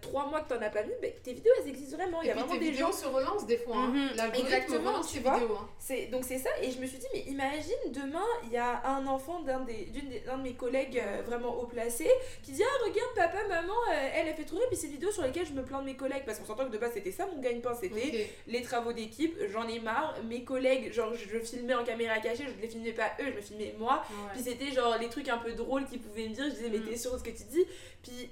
3 0.00 0.26
mois 0.26 0.40
que 0.42 0.48
t'en 0.54 0.62
as 0.62 0.70
pas 0.70 0.82
mis, 0.84 0.92
bah, 1.02 1.08
tes 1.22 1.32
vidéos 1.32 1.52
elles 1.60 1.68
existent 1.68 1.96
vraiment. 1.96 2.22
Il 2.22 2.28
y 2.28 2.30
a 2.30 2.34
puis 2.34 2.40
vraiment 2.42 2.58
tes 2.58 2.64
des 2.64 2.70
vidéos 2.70 2.86
gens. 2.86 2.92
se 2.92 3.06
relancent 3.06 3.46
des 3.46 3.56
fois. 3.58 3.76
hein. 3.76 3.88
Mhm. 3.88 4.08
L'algorithme 4.16 4.46
Exactement, 4.46 5.00
tu 5.02 5.18
vois. 5.20 5.38
vidéos. 5.38 5.56
hein. 5.56 6.06
Donc 6.12 6.24
c'est 6.24 6.38
ça, 6.38 6.50
et 6.62 6.70
je 6.70 6.78
me 6.80 6.86
suis 6.86 6.98
dit, 6.98 7.06
mais 7.12 7.20
imagine 7.20 7.74
demain, 7.92 8.24
il 8.44 8.52
y 8.52 8.56
a 8.56 8.86
un 8.86 9.06
enfant 9.06 9.40
d'un, 9.40 9.60
des, 9.60 9.86
des- 9.86 10.20
de 10.20 10.42
mes 10.42 10.54
collègues 10.54 10.98
euh, 11.04 11.22
vraiment 11.26 11.54
haut 11.58 11.66
placé 11.66 12.08
qui 12.42 12.52
dit 12.52 12.62
Ah, 12.64 12.84
regarde, 12.84 13.10
papa, 13.14 13.46
maman, 13.48 13.72
euh, 13.92 14.08
elle 14.14 14.28
a 14.28 14.34
fait 14.34 14.44
tourner, 14.44 14.64
puis 14.68 14.76
c'est 14.76 14.86
vidéos 14.86 15.10
sur 15.10 15.22
lesquelles 15.22 15.46
je 15.46 15.52
me 15.52 15.62
plains 15.64 15.80
de 15.80 15.86
mes 15.86 15.96
collègues. 15.96 16.22
Parce 16.24 16.38
qu'on 16.38 16.44
s'entend 16.44 16.66
que 16.66 16.70
de 16.72 16.78
base, 16.78 16.92
c'était 16.94 17.10
ça 17.12 17.26
mon 17.26 17.40
gagne-pain, 17.40 17.74
c'était 17.80 18.28
les 18.46 18.62
travaux 18.62 18.92
d'équipe, 18.92 19.36
j'en 19.50 19.66
ai 19.68 19.80
marre. 19.80 20.14
Mes 20.28 20.44
collègues, 20.44 20.85
genre, 20.92 21.12
je, 21.14 21.38
filmais 21.38 21.74
en 21.74 21.84
caméra 21.84 22.18
cachée, 22.18 22.44
je 22.44 22.56
ne 22.56 22.60
les 22.62 22.68
filmais 22.68 22.92
pas 22.92 23.12
eux, 23.20 23.26
je 23.30 23.36
me 23.36 23.40
filmais 23.40 23.74
moi. 23.78 24.02
Puis 24.32 24.42
c'était 24.42 24.70
genre 24.72 24.96
les 24.98 25.08
trucs 25.08 25.28
un 25.28 25.38
peu 25.38 25.52
drôles 25.52 25.84
qu'ils 25.86 26.00
pouvaient 26.00 26.28
me 26.28 26.34
dire, 26.34 26.44
je 26.44 26.50
disais, 26.50 26.68
mais 26.70 26.78
Mm. 26.78 26.84
t'es 26.88 26.96
sûr 26.96 27.12
de 27.14 27.18
ce 27.18 27.24
que 27.24 27.30
tu 27.30 27.44
dis? 27.44 27.64
Puis 28.02 28.30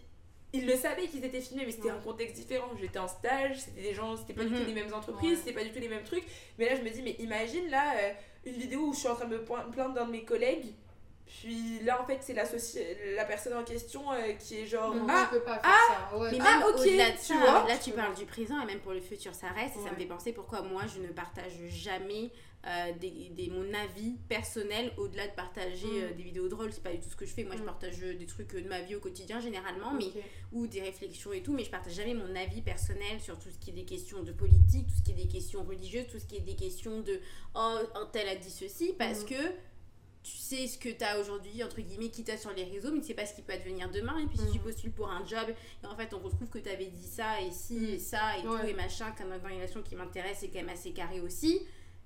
ils 0.52 0.66
le 0.66 0.76
savaient 0.76 1.08
qu'ils 1.08 1.24
étaient 1.24 1.40
filmés, 1.40 1.64
mais 1.66 1.72
c'était 1.72 1.86
Ouais. 1.90 1.94
un 1.96 2.00
contexte 2.00 2.36
différent. 2.36 2.68
J'étais 2.80 2.98
en 2.98 3.08
stage, 3.08 3.58
c'était 3.60 3.82
des 3.82 3.94
gens, 3.94 4.16
c'était 4.16 4.34
pas 4.34 4.44
du 4.44 4.54
tout 4.54 4.64
les 4.66 4.72
mêmes 4.72 4.92
entreprises, 4.94 5.30
Ouais. 5.30 5.36
c'était 5.36 5.52
pas 5.52 5.64
du 5.64 5.70
tout 5.72 5.80
les 5.80 5.88
mêmes 5.88 6.04
trucs. 6.04 6.24
Mais 6.58 6.66
là, 6.70 6.76
je 6.76 6.82
me 6.82 6.90
dis, 6.90 7.02
mais 7.02 7.16
imagine 7.18 7.68
là, 7.70 7.94
euh, 7.98 8.12
une 8.46 8.54
vidéo 8.54 8.80
où 8.88 8.92
je 8.92 8.98
suis 9.00 9.08
en 9.08 9.14
train 9.16 9.26
de 9.26 9.36
me 9.36 9.42
plaindre 9.44 9.94
d'un 9.94 10.06
de 10.06 10.12
mes 10.12 10.24
collègues. 10.24 10.66
Puis 11.40 11.80
là, 11.82 12.00
en 12.00 12.06
fait, 12.06 12.18
c'est 12.22 12.32
la, 12.34 13.24
personne 13.24 13.54
en 13.54 13.64
question 13.64 14.10
euh, 14.12 14.32
qui 14.34 14.60
est 14.60 14.66
genre. 14.66 14.94
Non, 14.94 15.06
Ah, 15.08 15.28
tu 15.30 15.38
peux 15.38 15.44
pas 15.44 15.58
faire 15.58 15.62
ah, 15.64 16.08
ça. 16.10 16.16
Ouais. 16.18 16.30
Mais 16.32 16.38
Ah, 16.40 16.58
même 16.58 16.68
ok, 16.68 16.80
au-delà 16.80 17.10
de 17.10 17.18
ça, 17.18 17.34
vois. 17.34 17.68
là 17.68 17.76
tu 17.76 17.90
parles 17.90 18.14
du 18.14 18.24
présent 18.24 18.60
et 18.62 18.66
même 18.66 18.80
pour 18.80 18.92
le 18.92 19.00
futur 19.00 19.34
ça 19.34 19.48
reste 19.48 19.76
et 19.76 19.84
ça 19.84 19.90
me 19.90 19.96
fait 19.96 20.06
penser 20.06 20.32
pourquoi 20.32 20.62
moi 20.62 20.82
je 20.94 21.00
ne 21.00 21.08
partage 21.08 21.52
jamais 21.68 22.30
euh, 22.66 22.92
des, 22.98 23.10
des- 23.30 23.50
mon 23.50 23.74
avis 23.74 24.12
personnel 24.28 24.90
au-delà 24.96 25.26
de 25.26 25.32
partager 25.34 25.86
Mm. 25.86 26.02
euh, 26.04 26.12
des 26.14 26.22
vidéos 26.22 26.48
drôles, 26.48 26.72
c'est 26.72 26.82
pas 26.82 26.92
du 26.92 26.98
tout 27.00 27.10
ce 27.10 27.16
que 27.16 27.26
je 27.26 27.32
fais. 27.34 27.44
Moi 27.44 27.56
je 27.56 27.62
Mm. 27.62 27.66
partage 27.66 27.98
des 27.98 28.26
trucs 28.26 28.54
de 28.54 28.66
ma 28.68 28.80
vie 28.80 28.94
au 28.94 29.00
quotidien 29.00 29.38
généralement, 29.40 29.92
mais 29.92 30.06
ou 30.52 30.66
des 30.66 30.80
réflexions 30.80 31.32
et 31.34 31.42
tout, 31.42 31.52
mais 31.52 31.64
je 31.64 31.70
partage 31.70 31.92
jamais 31.94 32.14
mon 32.14 32.34
avis 32.36 32.62
personnel 32.62 33.20
sur 33.20 33.38
tout 33.38 33.50
ce 33.50 33.58
qui 33.58 33.70
est 33.70 33.74
des 33.74 33.84
questions 33.84 34.22
de 34.22 34.32
politique, 34.32 34.86
tout 34.86 34.94
ce 34.98 35.02
qui 35.02 35.10
est 35.10 35.24
des 35.24 35.28
questions 35.28 35.62
religieuses, 35.64 36.06
tout 36.10 36.18
ce 36.18 36.24
qui 36.24 36.36
est 36.36 36.40
des 36.40 36.56
questions 36.56 37.00
de 37.00 37.20
oh 37.54 37.76
un 37.96 38.06
tel 38.12 38.28
a 38.28 38.34
dit 38.36 38.50
ceci 38.50 38.94
parce 38.98 39.22
Mhm. 39.24 39.28
que 39.28 39.34
tu 40.24 40.36
sais 40.36 40.66
ce 40.66 40.78
que 40.78 40.88
tu 40.88 41.04
as 41.04 41.20
aujourd'hui, 41.20 41.62
entre 41.62 41.80
guillemets, 41.80 42.08
qui 42.08 42.24
t'a 42.24 42.36
sur 42.36 42.50
les 42.52 42.64
réseaux, 42.64 42.90
mais 42.92 43.00
tu 43.00 43.06
sais 43.08 43.14
pas 43.14 43.26
ce 43.26 43.34
qui 43.34 43.42
peut 43.42 43.52
advenir 43.52 43.88
demain. 43.90 44.18
Et 44.18 44.26
puis 44.26 44.38
si 44.38 44.46
tu 44.50 44.58
Mhm. 44.58 44.64
postules 44.64 44.90
pour 44.92 45.08
un 45.10 45.24
job, 45.26 45.46
et 45.82 45.86
en 45.86 45.94
fait 45.94 46.12
on 46.14 46.18
retrouve 46.18 46.48
que 46.48 46.58
tu 46.58 46.68
avais 46.68 46.86
dit 46.86 47.06
ça 47.06 47.40
et 47.40 47.50
ci 47.52 47.74
Mhm. 47.74 47.84
et 47.94 47.98
ça 47.98 48.36
et 48.38 48.46
Ouais. 48.48 48.60
tout 48.62 48.66
et 48.66 48.72
machin, 48.74 49.12
comme 49.16 49.32
relation 49.32 49.82
qui 49.82 49.94
m'intéresse 49.94 50.42
et 50.42 50.48
quand 50.48 50.58
même 50.60 50.70
assez 50.70 50.90
carré 50.92 51.20
aussi. 51.20 51.60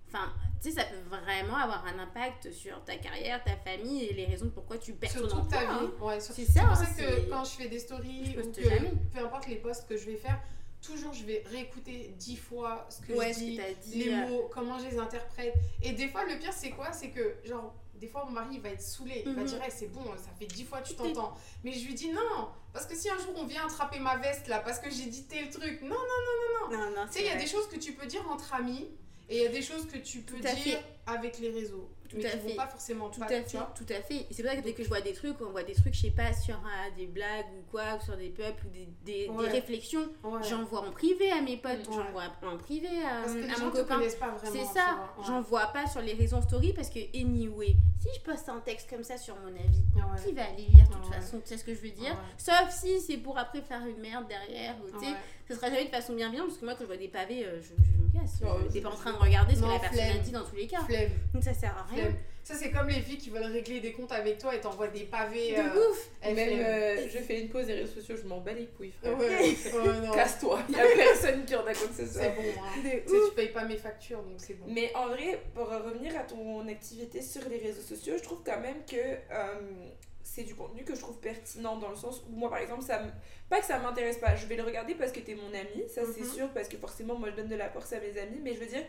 Enfin, 0.09 0.33
tu 0.63 0.71
sais, 0.71 0.77
ça 0.77 0.85
peut 0.85 0.97
vraiment 1.17 1.57
avoir 1.57 1.85
un 1.87 1.99
impact 1.99 2.51
sur 2.51 2.83
ta 2.85 2.97
carrière, 2.97 3.45
ta 3.45 3.57
famille 3.59 4.05
et 4.05 4.15
les 4.15 4.25
raisons 4.25 4.49
pourquoi 4.49 4.79
tu 4.79 4.95
perds 4.95 5.11
Sur 5.11 5.29
ton 5.29 5.41
toute 5.43 5.51
ta 5.51 5.59
emploi, 5.59 5.79
vie. 5.83 5.87
hein. 6.01 6.05
Ouais, 6.05 6.21
C'est 6.21 6.33
c'est 6.33 6.45
ça, 6.47 6.61
pour 6.63 6.71
hein, 6.71 6.75
ça 6.77 6.87
que 6.87 6.97
c'est- 6.97 7.29
quand 7.29 7.45
je 7.45 7.51
fais 7.51 7.69
des 7.69 7.79
stories 7.79 8.25
Je 8.25 8.31
ou 8.31 8.35
poste 8.43 8.55
que 8.57 8.63
jamais. 8.69 8.93
peu 9.13 9.19
importe 9.25 9.47
les 9.49 9.57
posts 9.57 9.87
que 9.87 9.97
je 9.99 10.07
vais 10.07 10.17
faire, 10.17 10.41
toujours 10.83 11.13
je 11.13 11.25
vais 11.25 11.43
réécouter 11.47 12.15
dix 12.19 12.37
fois 12.37 12.87
ce 12.91 13.01
que 13.07 13.13
Ouais, 13.13 13.33
je 13.33 13.39
dis, 13.39 13.61
dit. 13.85 13.99
les 14.05 14.13
euh, 14.13 14.27
mots, 14.29 14.49
comment 14.53 14.79
je 14.79 14.87
les 14.87 14.99
interprète. 14.99 15.55
Et 15.83 15.93
des 15.93 16.09
fois, 16.09 16.25
le 16.25 16.39
pire, 16.39 16.53
c'est 16.53 16.71
quoi? 16.71 16.93
C'est 16.93 17.11
que, 17.11 17.37
genre, 17.45 17.75
des 17.97 18.07
fois, 18.07 18.25
mon 18.25 18.31
mari 18.31 18.49
il 18.55 18.61
va 18.61 18.69
être 18.71 18.81
saoulé. 18.81 19.23
Il 19.27 19.35
va 19.35 19.43
Mhm. 19.43 19.47
dire, 19.49 19.61
Eh, 19.67 19.71
c'est 19.71 19.89
bon, 19.89 20.05
ça 20.17 20.31
fait 20.39 20.47
dix 20.47 20.65
fois 20.65 20.81
que 20.81 20.89
tu 20.89 20.95
t'entends. 20.95 21.35
Mais 21.65 21.73
je 21.73 21.85
lui 21.87 21.95
dis, 21.95 22.11
non, 22.11 22.49
parce 22.73 22.87
que 22.87 22.95
si 22.95 23.11
un 23.11 23.19
jour 23.19 23.33
on 23.37 23.45
vient 23.47 23.67
attraper 23.67 23.99
ma 23.99 24.17
veste 24.17 24.47
là, 24.47 24.61
parce 24.61 24.79
que 24.79 24.89
j'ai 24.91 25.07
dit 25.07 25.25
tel 25.25 25.51
truc, 25.51 25.83
non, 25.83 25.89
non. 25.91 26.77
Non, 26.77 26.91
non, 26.91 27.07
Tu 27.07 27.15
sais, 27.15 27.21
il 27.21 27.27
y 27.27 27.31
a 27.31 27.37
des 27.37 27.47
choses 27.47 27.69
que 27.69 27.77
tu 27.77 27.93
peux 27.93 28.07
dire 28.07 28.25
entre 28.31 28.55
amis. 28.55 28.89
Et 29.31 29.37
il 29.39 29.43
y 29.43 29.47
a 29.47 29.51
des 29.51 29.61
choses 29.63 29.87
que 29.87 29.99
tu 29.99 30.21
peux 30.21 30.39
dire 30.39 30.51
fait. 30.57 30.83
avec 31.07 31.39
les 31.39 31.51
réseaux. 31.51 31.91
Tout 32.09 32.17
mais 32.17 32.27
à 32.27 32.31
qui 32.31 32.39
fait. 32.39 32.49
vont 32.49 32.57
pas 32.57 32.67
forcément 32.69 33.11
Tout 33.11 33.21
pas, 33.21 33.27
à 33.27 33.29
tu 33.43 33.51
fait, 33.51 33.59
vois. 33.59 33.75
tout 33.77 33.87
à 33.91 34.01
fait. 34.01 34.15
Et 34.17 34.27
c'est 34.31 34.43
pour 34.43 34.51
ça 34.53 34.57
que 34.57 34.63
dès 34.65 34.73
que 34.73 34.83
je 34.83 34.89
vois 34.89 35.01
des 35.03 35.13
trucs, 35.13 35.41
on 35.43 35.51
voit 35.51 35.63
des 35.63 35.75
trucs, 35.75 35.93
je 35.95 36.01
sais 36.01 36.11
pas, 36.11 36.33
sur 36.33 36.59
des 36.97 37.07
blagues 37.07 37.47
ou 37.59 37.71
quoi, 37.71 37.97
ou 38.01 38.05
sur 38.05 38.17
des 38.17 38.31
peuples 38.31 38.67
ou 38.67 38.71
des, 38.71 38.89
des, 39.05 39.29
Ouais. 39.29 39.45
des 39.47 39.51
réflexions, 39.53 40.09
Ouais. 40.25 40.41
j'envoie 40.49 40.81
en 40.87 40.91
privé 40.91 41.31
à 41.31 41.41
mes 41.43 41.57
potes, 41.59 41.87
Ouais. 41.89 41.95
j'envoie 41.95 42.25
en 42.43 42.57
privé 42.57 42.89
à, 43.05 43.23
Parce 43.23 43.35
que 43.35 43.39
les 43.41 43.51
à 43.51 43.55
gens 43.57 43.65
mon 43.67 43.71
copain. 43.71 44.01
C'est 44.45 44.65
ça, 44.65 44.73
vois. 44.73 45.15
Ouais. 45.19 45.25
j'en 45.27 45.41
vois 45.43 45.67
pas 45.67 45.87
sur 45.87 46.01
les 46.01 46.15
réseaux 46.15 46.41
story 46.43 46.73
parce 46.73 46.89
que, 46.89 47.01
anyway, 47.15 47.77
si 48.01 48.09
je 48.17 48.21
poste 48.23 48.49
un 48.49 48.61
texte 48.61 48.89
comme 48.89 49.05
ça 49.05 49.19
sur 49.19 49.37
mon 49.37 49.49
avis, 49.49 49.83
Ouais. 49.95 50.23
qui 50.25 50.33
va 50.33 50.45
aller 50.45 50.63
lire 50.75 50.89
de 50.89 50.95
toute 50.95 51.05
Ouais. 51.11 51.17
façon, 51.17 51.41
tu 51.41 51.49
sais 51.49 51.59
ce 51.59 51.65
que 51.65 51.75
je 51.75 51.81
veux 51.81 51.91
dire? 51.91 52.13
Ouais. 52.13 52.35
Sauf 52.39 52.71
si 52.71 53.01
c'est 53.01 53.19
pour 53.19 53.37
après 53.39 53.61
faire 53.63 53.85
une 53.87 53.99
merde 54.01 54.27
derrière, 54.29 54.77
ou 54.83 54.91
tu 54.99 55.05
sais, 55.05 55.13
ce 55.49 55.55
sera 55.55 55.69
jamais 55.69 55.85
de 55.85 55.91
façon 55.91 56.15
bienveillante 56.15 56.47
parce 56.49 56.59
que 56.59 56.65
moi 56.65 56.75
quand 56.75 56.81
je 56.83 56.87
vois 56.87 56.97
des 56.97 57.09
pavés, 57.09 57.45
euh, 57.45 57.61
je, 57.61 57.69
je 57.69 57.98
casse. 58.31 58.41
Non, 58.43 58.69
T'es 58.73 58.81
pas 58.81 58.91
en 58.91 58.97
train 58.97 59.13
de 59.13 59.19
regarder 59.19 59.55
ce 59.55 59.61
que 59.61 59.67
la 59.67 59.79
personne 59.79 60.01
a 60.01 60.19
dit 60.19 60.31
dans 60.31 60.45
tous 60.45 60.57
les 60.57 60.67
cas. 60.67 60.81
Flemme. 60.85 61.11
Donc 61.33 61.43
ça 61.43 61.55
sert 61.55 61.77
à 61.77 61.95
rien. 61.95 62.05
Flemme. 62.05 62.17
Ça, 62.49 62.55
c'est 62.55 62.71
comme 62.71 62.89
les 62.89 63.03
filles 63.03 63.19
qui 63.19 63.29
veulent 63.29 63.53
régler 63.53 63.81
des 63.81 63.93
comptes 63.93 64.11
avec 64.11 64.39
toi 64.39 64.55
et 64.55 64.61
t'envoient 64.61 64.89
des 64.89 65.05
pavés. 65.05 65.53
De 65.53 65.59
euh, 65.59 65.91
ouf 65.91 66.09
Même 66.25 66.59
euh, 66.59 67.07
je 67.13 67.19
fais 67.19 67.43
une 67.43 67.51
pause 67.51 67.67
des 67.67 67.75
réseaux 67.75 67.93
sociaux, 67.93 68.17
je 68.17 68.27
m'en 68.27 68.41
bats 68.41 68.55
les 68.55 68.69
couilles, 68.69 68.91
frère. 68.91 69.19
Ouais, 69.19 69.29
ouais, 69.29 70.07
non. 70.07 70.15
Casse-toi, 70.15 70.59
y 70.71 70.75
a 70.75 70.85
personne 70.97 71.45
qui 71.45 71.55
en 71.55 71.67
a 71.67 71.75
quoi 71.75 71.89
que 71.89 71.95
ce 71.95 72.07
soit. 72.07 72.23
C'est 72.23 72.31
bon, 72.31 72.43
hein. 72.59 72.83
De 72.83 72.89
Tu 72.89 73.09
sais, 73.11 73.29
tu 73.29 73.35
payes 73.37 73.53
pas 73.53 73.67
mes 73.67 73.77
factures, 73.77 74.23
donc 74.23 74.37
c'est 74.39 74.55
bon. 74.55 74.65
Mais 74.67 74.91
en 74.95 75.09
vrai, 75.09 75.43
pour 75.55 75.69
revenir 75.69 76.17
à 76.17 76.23
ton 76.23 76.67
activité 76.69 77.21
sur 77.21 77.47
les 77.51 77.59
réseaux 77.59 77.83
sociaux, 77.83 78.15
je 78.17 78.23
trouve 78.23 78.41
quand 78.43 78.61
même 78.61 78.83
que 78.91 78.97
euh, 78.97 79.91
c'est 80.39 80.45
du 80.45 80.55
contenu 80.55 80.85
que 80.85 80.95
je 80.95 81.01
trouve 81.01 81.19
pertinent 81.19 81.77
dans 81.79 81.91
le 81.91 81.97
sens 81.97 82.23
où 82.29 82.31
moi 82.37 82.49
par 82.49 82.59
exemple, 82.61 82.83
ça 82.83 83.03
pas 83.51 83.59
que 83.61 83.67
ça 83.67 83.79
m'intéresse 83.81 84.19
pas, 84.19 84.37
je 84.37 84.47
vais 84.47 84.55
le 84.57 84.63
regarder 84.63 84.95
parce 84.95 85.11
que 85.11 85.19
t'es 85.21 85.35
mon 85.35 85.49
ami, 85.49 85.89
ça 85.89 86.03
c'est 86.15 86.21
Mhm. 86.23 86.33
sûr, 86.33 86.49
parce 86.55 86.69
que 86.69 86.77
forcément 86.77 87.17
moi 87.17 87.29
je 87.31 87.35
donne 87.37 87.49
de 87.49 87.57
la 87.57 87.69
force 87.69 87.93
à 87.93 87.99
mes 88.01 88.17
amis, 88.19 88.39
mais 88.43 88.55
je 88.55 88.61
veux 88.61 88.67
dire, 88.67 88.85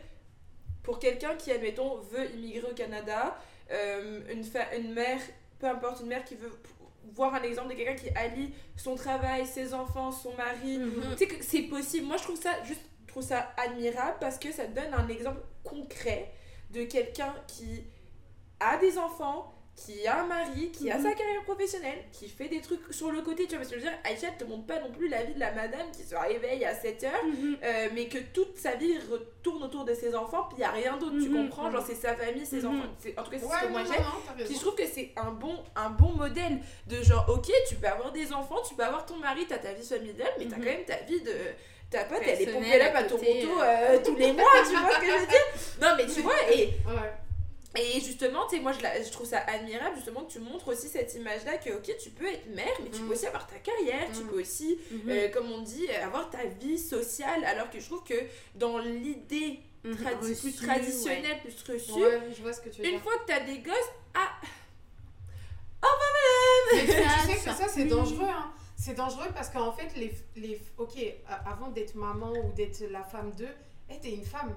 pour 0.84 1.00
quelqu'un 1.00 1.36
qui, 1.36 1.52
admettons, 1.52 1.98
veut 2.12 2.30
immigrer 2.36 2.70
au 2.72 2.76
Canada, 2.76 3.38
euh, 3.72 4.22
une, 4.32 4.44
fa- 4.44 4.76
une 4.76 4.94
mère, 4.94 5.20
peu 5.60 5.68
importe, 5.68 6.02
une 6.02 6.08
mère 6.08 6.24
qui 6.24 6.36
veut 6.36 6.52
voir 7.16 7.34
un 7.34 7.42
exemple 7.44 7.70
de 7.70 7.74
quelqu'un 7.74 7.96
qui 7.96 8.10
allie 8.16 8.54
son 8.78 8.96
travail, 8.96 9.46
ses 9.46 9.74
enfants, 9.74 10.12
son 10.12 10.34
mari, 10.36 10.78
Mhm. 10.78 11.02
tu 11.12 11.18
sais 11.18 11.28
que 11.28 11.44
c'est 11.44 11.64
possible. 11.64 12.06
Moi, 12.06 12.18
je 12.18 12.24
trouve 12.24 12.40
ça 12.40 12.64
juste 12.64 12.82
je 13.08 13.12
trouve 13.14 13.24
ça 13.24 13.52
admirable 13.58 14.18
parce 14.20 14.38
que 14.38 14.52
ça 14.52 14.68
donne 14.68 14.94
un 14.94 15.08
exemple 15.08 15.42
concret 15.64 16.32
de 16.70 16.84
quelqu'un 16.84 17.34
qui 17.48 17.84
a 18.60 18.78
des 18.78 19.00
enfants, 19.00 19.52
qui 19.86 20.06
a 20.08 20.22
un 20.22 20.26
mari, 20.28 20.72
qui 20.72 20.92
a 20.92 20.98
Mhm. 20.98 21.04
sa 21.04 21.12
carrière 21.14 21.44
professionnelle, 21.44 22.00
qui 22.12 22.28
fait 22.28 22.48
des 22.50 22.60
trucs 22.62 22.82
sur 22.92 23.12
le 23.12 23.22
côté. 23.22 23.44
Tu 23.44 23.50
vois, 23.50 23.60
parce 23.60 23.70
que 23.70 23.76
je 23.76 23.82
veux 23.86 23.90
dire, 23.90 23.98
Aïcha 24.04 24.28
te 24.38 24.44
montre 24.44 24.66
pas 24.66 24.80
non 24.80 24.92
plus 24.92 25.08
la 25.08 25.24
vie 25.24 25.34
de 25.34 25.40
la 25.40 25.52
madame 25.52 25.90
qui 25.96 26.04
se 26.04 26.16
réveille 26.16 26.66
à 26.66 26.74
7 26.76 27.04
heures, 27.06 27.26
Mhm. 27.26 27.58
euh, 27.64 27.88
mais 27.94 28.08
que 28.08 28.18
toute 28.34 28.58
sa 28.58 28.76
vie 28.76 28.98
retourne 29.10 29.64
autour 29.64 29.86
de 29.86 29.94
ses 29.94 30.14
enfants, 30.16 30.44
puis 30.50 30.58
il 30.58 30.62
y 30.62 30.64
a 30.66 30.72
rien 30.72 30.98
d'autre, 30.98 31.16
tu 31.22 31.30
Mhm. 31.30 31.46
comprends? 31.46 31.72
Genre, 31.72 31.84
c'est 31.86 31.96
sa 31.96 32.16
famille, 32.16 32.46
ses 32.46 32.62
Mhm. 32.62 32.68
enfants. 32.68 32.90
En 33.18 33.24
tout 33.24 33.32
cas, 33.32 33.38
c'est 33.40 33.46
ce 33.46 33.46
Ouais, 33.46 33.60
que 33.62 33.66
non, 33.68 33.72
moi 33.72 33.82
j'aime. 33.88 34.46
Puis 34.46 34.56
je 34.56 34.60
trouve 34.60 34.76
que 34.76 34.86
c'est 34.88 35.12
un 35.16 35.32
bon, 35.32 35.56
un 35.76 35.90
bon 35.90 36.10
modèle 36.12 36.60
de 36.88 37.02
genre, 37.02 37.26
ok, 37.30 37.50
tu 37.68 37.76
peux 37.76 37.88
avoir 37.88 38.12
des 38.12 38.34
enfants, 38.34 38.62
tu 38.68 38.76
peux 38.76 38.84
avoir 38.84 39.06
ton 39.06 39.16
mari, 39.18 39.46
t'as 39.48 39.58
ta 39.60 39.74
vie 39.74 39.88
familiale, 39.88 40.32
mais 40.38 40.46
t'as 40.46 40.56
quand 40.58 40.64
même 40.64 40.86
ta 40.86 40.98
vie 40.98 41.22
de. 41.22 41.32
Ta 41.90 42.04
pote, 42.04 42.20
elle 42.24 42.40
est 42.42 42.46
pompée 42.54 42.78
là 42.78 42.96
à 42.96 43.04
Toronto 43.04 43.26
côté, 43.26 43.48
euh, 43.64 43.98
tous 44.06 44.16
les 44.16 44.32
mois, 44.32 44.44
tu 44.70 44.76
vois 44.76 44.92
ce 44.94 45.00
que 45.00 45.06
je 45.08 45.12
veux 45.22 45.26
dire? 45.26 45.46
Non, 45.82 45.88
mais 45.98 46.06
tu 46.06 46.22
vois, 46.22 46.36
et, 46.54 46.66
Ouais. 46.86 47.12
Et 47.78 48.00
justement, 48.02 48.48
tu 48.48 48.56
sais, 48.58 48.62
moi 48.62 48.72
je, 48.74 48.82
la- 48.82 49.02
je 49.04 49.12
trouve 49.12 49.28
ça 49.28 49.40
admirable 49.40 49.96
justement 49.96 50.24
que 50.24 50.32
tu 50.32 50.40
montres 50.40 50.68
aussi 50.70 50.88
cette 50.88 51.14
image-là 51.16 51.58
que, 51.58 51.70
ok, 51.72 51.96
tu 52.02 52.10
peux 52.10 52.26
être 52.28 52.48
mère, 52.56 52.74
mais 52.84 52.90
tu 52.90 53.02
peux 53.02 53.14
aussi 53.14 53.28
avoir 53.28 53.46
ta 53.48 53.58
carrière, 53.60 54.08
tu 54.12 54.22
Mhm. 54.24 54.28
peux 54.30 54.42
aussi, 54.42 54.80
Mhm. 54.92 55.02
euh, 55.10 55.30
comme 55.30 55.52
on 55.52 55.62
dit, 55.62 55.88
avoir 55.92 56.30
ta 56.32 56.46
vie 56.46 56.80
sociale, 56.80 57.44
alors 57.46 57.70
que 57.70 57.80
je 57.80 57.86
trouve 57.86 58.04
que 58.04 58.16
dans 58.56 58.80
l'idée 58.80 59.60
tradi- 59.86 60.40
plus 60.42 60.56
traditionnelle, 60.56 61.40
plus 61.42 61.74
reçue, 61.74 61.92
Ouais, 61.94 62.20
je 62.36 62.42
vois 62.42 62.54
ce 62.54 62.62
que 62.62 62.70
tu 62.70 62.82
veux 62.82 62.88
une 62.88 62.94
dire. 62.96 63.02
fois 63.04 63.14
que 63.20 63.26
t'as 63.28 63.40
des 63.42 63.60
gosses, 63.60 63.76
ah, 64.16 64.30
Mais 66.74 66.82
tu, 66.82 66.88
tu 66.88 66.92
Ça, 67.04 67.26
sais 67.26 67.34
que 67.36 67.40
ça. 67.58 67.68
c'est 67.68 67.84
Oui. 67.84 67.90
dangereux. 67.90 68.28
Hein. 68.28 68.52
C'est 68.78 68.94
dangereux 68.96 69.28
parce 69.34 69.50
qu'en 69.50 69.72
fait, 69.72 69.90
les, 69.96 70.12
les, 70.36 70.62
ok, 70.78 70.98
avant 71.46 71.70
d'être 71.70 71.96
maman 71.96 72.32
ou 72.32 72.52
d'être 72.54 72.82
la 72.92 73.04
femme 73.04 73.32
d'eux, 73.32 73.48
hey, 73.90 74.00
t'es 74.00 74.12
une 74.12 74.24
femme. 74.26 74.56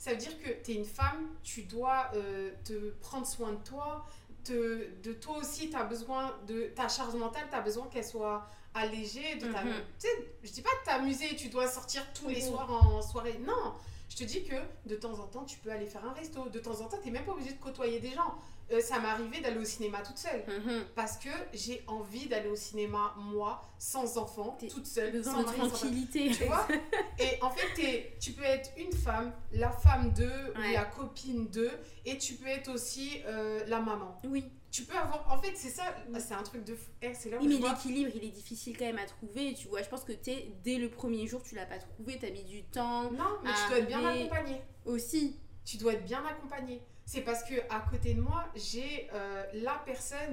Ça 0.00 0.12
veut 0.12 0.16
dire 0.16 0.32
que 0.42 0.48
t'es 0.48 0.72
une 0.72 0.86
femme, 0.86 1.28
tu 1.42 1.64
dois 1.64 2.10
euh, 2.14 2.50
te 2.64 2.72
prendre 3.02 3.26
soin 3.26 3.52
de 3.52 3.62
toi. 3.62 4.06
Te, 4.44 4.88
de 5.02 5.12
toi 5.12 5.36
aussi, 5.36 5.68
t'as 5.68 5.84
besoin 5.84 6.34
de 6.46 6.68
ta 6.74 6.88
charge 6.88 7.14
mentale, 7.14 7.46
t'as 7.50 7.60
besoin 7.60 7.86
qu'elle 7.88 8.06
soit 8.06 8.46
allégée. 8.72 9.34
De 9.34 9.52
ta-. 9.52 9.60
Tu 9.60 9.68
sais, 9.98 10.08
je 10.42 10.50
dis 10.50 10.62
pas 10.62 10.70
de 10.80 10.84
t'amuser, 10.86 11.36
tu 11.36 11.48
dois 11.50 11.68
sortir 11.68 12.02
tous 12.14 12.28
les 12.28 12.40
Mhm. 12.42 12.48
soirs 12.48 12.70
en 12.72 13.02
soirée. 13.02 13.38
Non, 13.46 13.74
je 14.10 14.16
te 14.16 14.24
dis 14.24 14.42
que 14.44 14.56
de 14.86 14.96
temps 14.96 15.14
en 15.20 15.26
temps, 15.28 15.44
tu 15.44 15.58
peux 15.60 15.70
aller 15.70 15.86
faire 15.86 16.04
un 16.04 16.12
resto. 16.12 16.48
De 16.50 16.58
temps 16.58 16.78
en 16.82 16.84
temps, 16.88 16.98
t'es 17.02 17.10
même 17.10 17.24
pas 17.24 17.32
obligé 17.32 17.52
de 17.52 17.58
côtoyer 17.60 17.98
des 18.00 18.10
gens. 18.10 18.34
Euh, 18.72 18.80
ça 18.80 19.00
m'est 19.00 19.08
arrivé 19.08 19.40
d'aller 19.40 19.58
au 19.58 19.64
cinéma 19.64 20.00
toute 20.02 20.18
seule 20.18 20.44
Mhm. 20.46 20.84
parce 20.94 21.16
que 21.16 21.28
j'ai 21.52 21.82
envie 21.88 22.26
d'aller 22.28 22.48
au 22.48 22.54
cinéma, 22.54 23.14
moi, 23.16 23.64
sans 23.78 24.16
enfant, 24.18 24.56
T'es 24.60 24.68
toute 24.68 24.86
seule, 24.86 25.24
sans 25.24 25.42
tranquillité. 25.42 26.30
tu 26.30 26.44
vois 26.44 26.68
Et 27.18 27.42
en 27.42 27.50
fait, 27.50 27.66
t'es- 27.74 28.16
tu 28.20 28.30
peux 28.32 28.44
être 28.44 28.70
une 28.76 28.92
femme, 28.92 29.32
la 29.52 29.70
femme 29.72 30.12
d'eux, 30.12 30.52
ou 30.56 30.72
la 30.72 30.84
copine 30.84 31.48
d'eux, 31.48 31.72
et 32.04 32.16
tu 32.18 32.34
peux 32.34 32.46
être 32.46 32.68
aussi 32.72 33.22
euh, 33.26 33.64
la 33.66 33.80
maman. 33.80 34.16
Oui. 34.24 34.44
Tu 34.70 34.84
peux 34.84 34.96
avoir. 34.96 35.30
En 35.32 35.40
fait, 35.40 35.52
c'est 35.56 35.68
ça, 35.70 35.82
c'est 36.18 36.34
un 36.34 36.42
truc 36.42 36.64
de 36.64 36.74
fou. 36.74 36.90
Eh, 37.02 37.12
c'est 37.14 37.28
là 37.30 37.38
où 37.38 37.40
Oui, 37.40 37.48
mais 37.60 37.68
l'équilibre, 37.68 38.10
il 38.14 38.24
est 38.24 38.30
difficile 38.30 38.76
quand 38.78 38.84
même 38.84 38.98
à 38.98 39.06
trouver. 39.06 39.54
Tu 39.54 39.66
vois, 39.68 39.82
je 39.82 39.88
pense 39.88 40.04
que 40.04 40.12
t'es, 40.12 40.52
dès 40.62 40.76
le 40.76 40.88
premier 40.90 41.26
jour, 41.26 41.42
tu 41.42 41.54
l'as 41.56 41.66
pas 41.66 41.78
trouvé, 41.78 42.18
t'as 42.20 42.30
mis 42.30 42.44
du 42.44 42.62
temps 42.64 43.10
Non, 43.10 43.38
mais 43.42 43.50
tu 43.50 43.68
dois 43.68 43.78
être 43.78 43.88
bien 43.88 44.06
accompagné. 44.06 44.60
aussi. 44.84 45.36
Tu 45.64 45.76
dois 45.76 45.94
être 45.94 46.04
bien 46.04 46.24
accompagné. 46.24 46.82
C'est 47.04 47.22
parce 47.22 47.42
que 47.42 47.54
à 47.68 47.80
côté 47.90 48.14
de 48.14 48.20
moi, 48.20 48.46
j'ai 48.54 49.08
euh, 49.12 49.44
la 49.54 49.82
personne 49.84 50.30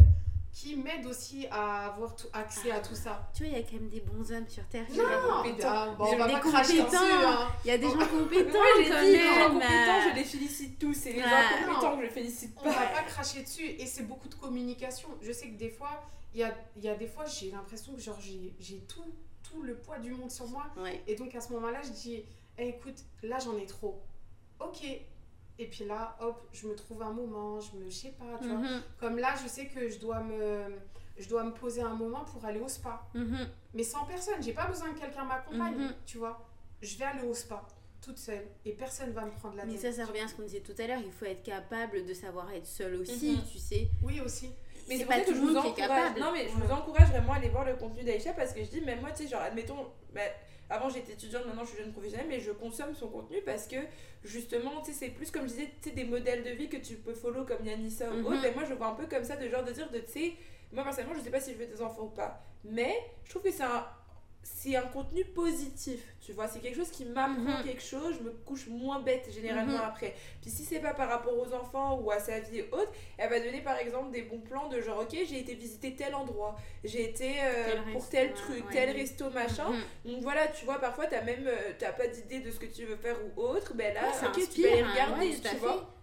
qui 0.51 0.75
m'aide 0.75 1.05
aussi 1.05 1.45
à 1.51 1.87
avoir 1.87 2.15
tout- 2.15 2.27
accès 2.33 2.71
à 2.71 2.79
tout 2.79 2.95
ça. 2.95 3.29
Tu 3.35 3.43
vois, 3.43 3.51
il 3.53 3.59
y 3.59 3.61
a 3.61 3.63
quand 3.63 3.73
même 3.73 3.89
des 3.89 3.99
bons 4.01 4.31
hommes 4.31 4.47
sur 4.49 4.65
Terre. 4.67 4.85
Non, 4.91 5.03
compétents. 5.43 5.67
ah, 5.69 5.95
bon, 5.97 6.05
on 6.05 6.11
Des 6.11 6.17
va 6.17 6.27
pas 6.29 6.39
cracher 6.39 6.77
compétents. 6.79 6.99
dessus. 7.03 7.11
Hein. 7.25 7.47
Il 7.63 7.67
y 7.67 7.71
a 7.71 7.77
des 7.77 7.83
gens 7.89 7.97
compétents 8.19 8.57
Moi, 8.57 8.65
j'ai 8.77 8.83
dit 8.83 9.11
les 9.11 9.23
gens 9.23 9.47
compétents, 9.49 10.01
je 10.09 10.15
les 10.15 10.23
félicite 10.23 10.79
tous. 10.79 10.93
C'est 10.95 11.13
les 11.13 11.19
Ouais. 11.21 11.25
incompétents 11.61 11.97
que 11.97 12.05
je 12.05 12.09
félicite 12.09 12.53
On 12.59 12.63
pas. 12.63 12.69
va 12.71 12.87
pas 12.87 13.03
cracher 13.07 13.43
dessus 13.43 13.65
et 13.65 13.85
c'est 13.85 14.03
beaucoup 14.03 14.27
de 14.29 14.35
communication. 14.35 15.09
Je 15.21 15.31
sais 15.31 15.47
que 15.49 15.57
des 15.57 15.69
fois, 15.69 16.03
il 16.33 16.39
y 16.39 16.43
a, 16.43 16.55
il 16.75 16.83
y 16.83 16.89
a 16.89 16.95
des 16.95 17.07
fois, 17.07 17.25
j'ai 17.25 17.51
l'impression 17.51 17.93
que 17.93 18.01
genre 18.01 18.19
j'ai 18.19 18.55
j'ai 18.59 18.79
tout, 18.87 19.05
tout 19.43 19.61
le 19.61 19.75
poids 19.77 19.99
du 19.99 20.11
monde 20.11 20.31
sur 20.31 20.47
moi. 20.47 20.65
Ouais. 20.77 21.03
Et 21.07 21.15
donc 21.15 21.35
à 21.35 21.41
ce 21.41 21.53
moment-là, 21.53 21.81
je 21.83 21.89
dis, 21.89 22.23
Eh, 22.57 22.69
écoute, 22.69 22.97
là 23.21 23.37
j'en 23.37 23.55
ai 23.57 23.65
trop. 23.67 24.01
Ok. 24.59 24.83
Et 25.59 25.67
puis 25.67 25.85
là, 25.85 26.15
hop, 26.21 26.47
je 26.53 26.67
me 26.67 26.75
trouve 26.75 27.01
un 27.01 27.11
moment, 27.11 27.59
je 27.59 27.75
me, 27.77 27.89
je 27.89 27.95
sais 27.95 28.11
pas, 28.17 28.37
tu 28.41 28.47
vois. 28.47 28.57
Mhm. 28.59 28.81
Comme 28.99 29.17
là, 29.17 29.33
je 29.41 29.47
sais 29.47 29.65
que 29.67 29.89
je 29.89 29.97
dois 29.99 30.19
me, 30.21 30.65
je 31.17 31.27
dois 31.27 31.43
me 31.43 31.51
poser 31.51 31.81
un 31.81 31.95
moment 31.95 32.23
pour 32.25 32.45
aller 32.45 32.59
au 32.59 32.67
spa. 32.67 33.01
Mhm. 33.13 33.47
Mais 33.73 33.83
sans 33.83 34.05
personne, 34.05 34.41
j'ai 34.41 34.53
pas 34.53 34.65
besoin 34.67 34.93
que 34.93 34.99
quelqu'un 34.99 35.23
m'accompagne, 35.25 35.77
Mhm. 35.77 35.93
tu 36.05 36.17
vois. 36.19 36.39
Je 36.81 36.95
vais 36.97 37.05
aller 37.05 37.27
au 37.27 37.33
spa. 37.33 37.63
toute 37.99 38.19
seule 38.19 38.45
et 38.63 38.71
personne 38.73 39.11
va 39.11 39.25
me 39.25 39.31
prendre 39.31 39.55
la 39.57 39.65
Mais 39.65 39.73
tête. 39.73 39.93
ça, 39.93 40.03
ça 40.03 40.05
revient 40.05 40.21
à 40.21 40.27
ce 40.29 40.35
qu'on 40.35 40.43
disait 40.43 40.61
tout 40.61 40.75
à 40.77 40.85
l'heure. 40.87 41.01
Il 41.03 41.11
faut 41.11 41.25
être 41.25 41.41
capable 41.43 42.05
de 42.05 42.13
savoir 42.13 42.49
être 42.53 42.67
seul 42.67 42.95
aussi, 42.95 43.37
tu 43.51 43.57
sais. 43.57 43.89
Oui, 44.03 44.21
aussi. 44.21 44.51
Mais 44.87 44.99
c'est 44.99 45.05
pas 45.05 45.17
pas 45.17 45.25
tout 45.25 45.33
le 45.33 45.39
vous 45.39 45.51
monde 45.51 45.63
qui 45.63 45.69
est 45.71 45.73
capable. 45.73 46.17
Non, 46.19 46.31
mais 46.31 46.47
je 46.47 46.53
vous 46.53 46.71
encourage 46.71 47.09
vraiment 47.09 47.33
à 47.33 47.37
aller 47.37 47.49
voir 47.49 47.65
le 47.65 47.75
contenu 47.75 48.03
d'Aïcha 48.03 48.31
parce 48.33 48.53
que 48.53 48.63
je 48.63 48.69
dis, 48.69 48.81
même 48.81 49.01
moi, 49.01 49.09
tu 49.11 49.23
sais, 49.23 49.29
genre, 49.29 49.41
admettons, 49.41 49.87
bah, 50.13 50.21
avant 50.69 50.89
j'étais 50.89 51.13
étudiante, 51.13 51.45
maintenant 51.45 51.63
je 51.63 51.69
suis 51.71 51.77
jeune 51.83 51.91
professionnelle, 51.93 52.27
mais 52.29 52.39
je 52.39 52.51
consomme 52.51 52.93
son 52.95 53.07
contenu 53.07 53.41
parce 53.45 53.67
que 53.67 53.77
justement, 54.23 54.81
tu 54.81 54.91
sais, 54.91 54.97
c'est 55.05 55.09
plus 55.09 55.31
comme 55.31 55.43
je 55.43 55.53
disais, 55.53 55.71
tu 55.81 55.89
sais, 55.89 55.95
des 55.95 56.03
modèles 56.03 56.43
de 56.43 56.49
vie 56.51 56.67
que 56.69 56.77
tu 56.77 56.95
peux 56.95 57.13
follow 57.13 57.45
comme 57.45 57.65
Yanissa 57.65 58.09
ou 58.11 58.15
Mhm. 58.17 58.25
autre. 58.25 58.45
Et 58.45 58.53
moi, 58.53 58.63
je 58.67 58.73
vois 58.73 58.87
un 58.87 58.95
peu 58.95 59.05
comme 59.07 59.23
ça, 59.23 59.35
de 59.37 59.47
genre 59.49 59.63
de 59.63 59.71
dire, 59.71 59.89
de, 59.91 59.99
tu 59.99 60.11
sais, 60.11 60.33
moi 60.71 60.83
personnellement, 60.83 61.15
je 61.17 61.21
sais 61.23 61.29
pas 61.31 61.39
si 61.39 61.53
je 61.53 61.57
veux 61.57 61.67
des 61.67 61.81
enfants 61.81 62.03
ou 62.03 62.09
pas, 62.09 62.41
mais 62.63 62.93
je 63.23 63.29
trouve 63.29 63.43
que 63.43 63.51
c'est 63.51 63.63
un. 63.63 63.87
C'est 64.49 64.75
un 64.77 64.83
contenu 64.83 65.25
positif, 65.25 65.99
tu 66.21 66.31
vois, 66.31 66.47
c'est 66.47 66.59
quelque 66.59 66.77
chose 66.77 66.89
qui 66.89 67.03
m'apprend 67.05 67.57
Mhm. 67.57 67.63
quelque 67.63 67.81
chose, 67.83 68.15
je 68.17 68.23
me 68.23 68.31
couche 68.31 68.67
moins 68.67 69.01
bête 69.01 69.29
généralement 69.31 69.73
Mhm. 69.77 69.83
après. 69.85 70.15
Puis 70.41 70.49
si 70.49 70.63
c'est 70.63 70.79
pas 70.79 70.93
par 70.93 71.09
rapport 71.09 71.37
aux 71.37 71.53
enfants 71.53 71.99
ou 71.99 72.09
à 72.11 72.19
sa 72.19 72.39
vie 72.39 72.59
et 72.59 72.69
autres, 72.71 72.91
elle 73.17 73.29
va 73.29 73.39
donner 73.41 73.61
par 73.61 73.77
exemple 73.77 74.09
des 74.11 74.21
bons 74.23 74.39
plans 74.39 74.67
de 74.69 74.79
genre 74.81 75.01
ok 75.01 75.11
j'ai 75.11 75.39
été 75.39 75.53
visiter 75.53 75.95
tel 75.95 76.15
endroit, 76.15 76.55
j'ai 76.85 77.09
été 77.09 77.35
euh, 77.41 77.65
Tel 77.65 77.81
pour 77.91 78.01
resto, 78.01 78.11
tel 78.11 78.33
truc, 78.33 78.65
ouais. 78.65 78.71
tel 78.71 78.89
resto 78.95 79.29
machin. 79.31 79.69
Mhm. 79.69 80.13
Donc 80.13 80.21
voilà 80.23 80.47
tu 80.47 80.63
vois 80.65 80.79
parfois 80.79 81.07
t'as 81.07 81.21
même 81.21 81.45
euh, 81.45 81.73
t'as 81.77 81.91
pas 81.91 82.07
d'idée 82.07 82.39
de 82.39 82.49
ce 82.49 82.59
que 82.59 82.65
tu 82.67 82.85
veux 82.85 82.95
faire 82.95 83.17
ou 83.35 83.41
autre, 83.41 83.73
ben 83.75 83.93
là 83.93 84.03
Ouais, 84.09 84.27
ok 84.29 84.49
tu 84.53 84.61
peux 84.61 84.67
aller 84.69 84.81
hein, 84.81 84.91
regarder 84.91 85.29
ouais, 85.29 85.39
tu 85.41 85.55
vois. 85.57 85.93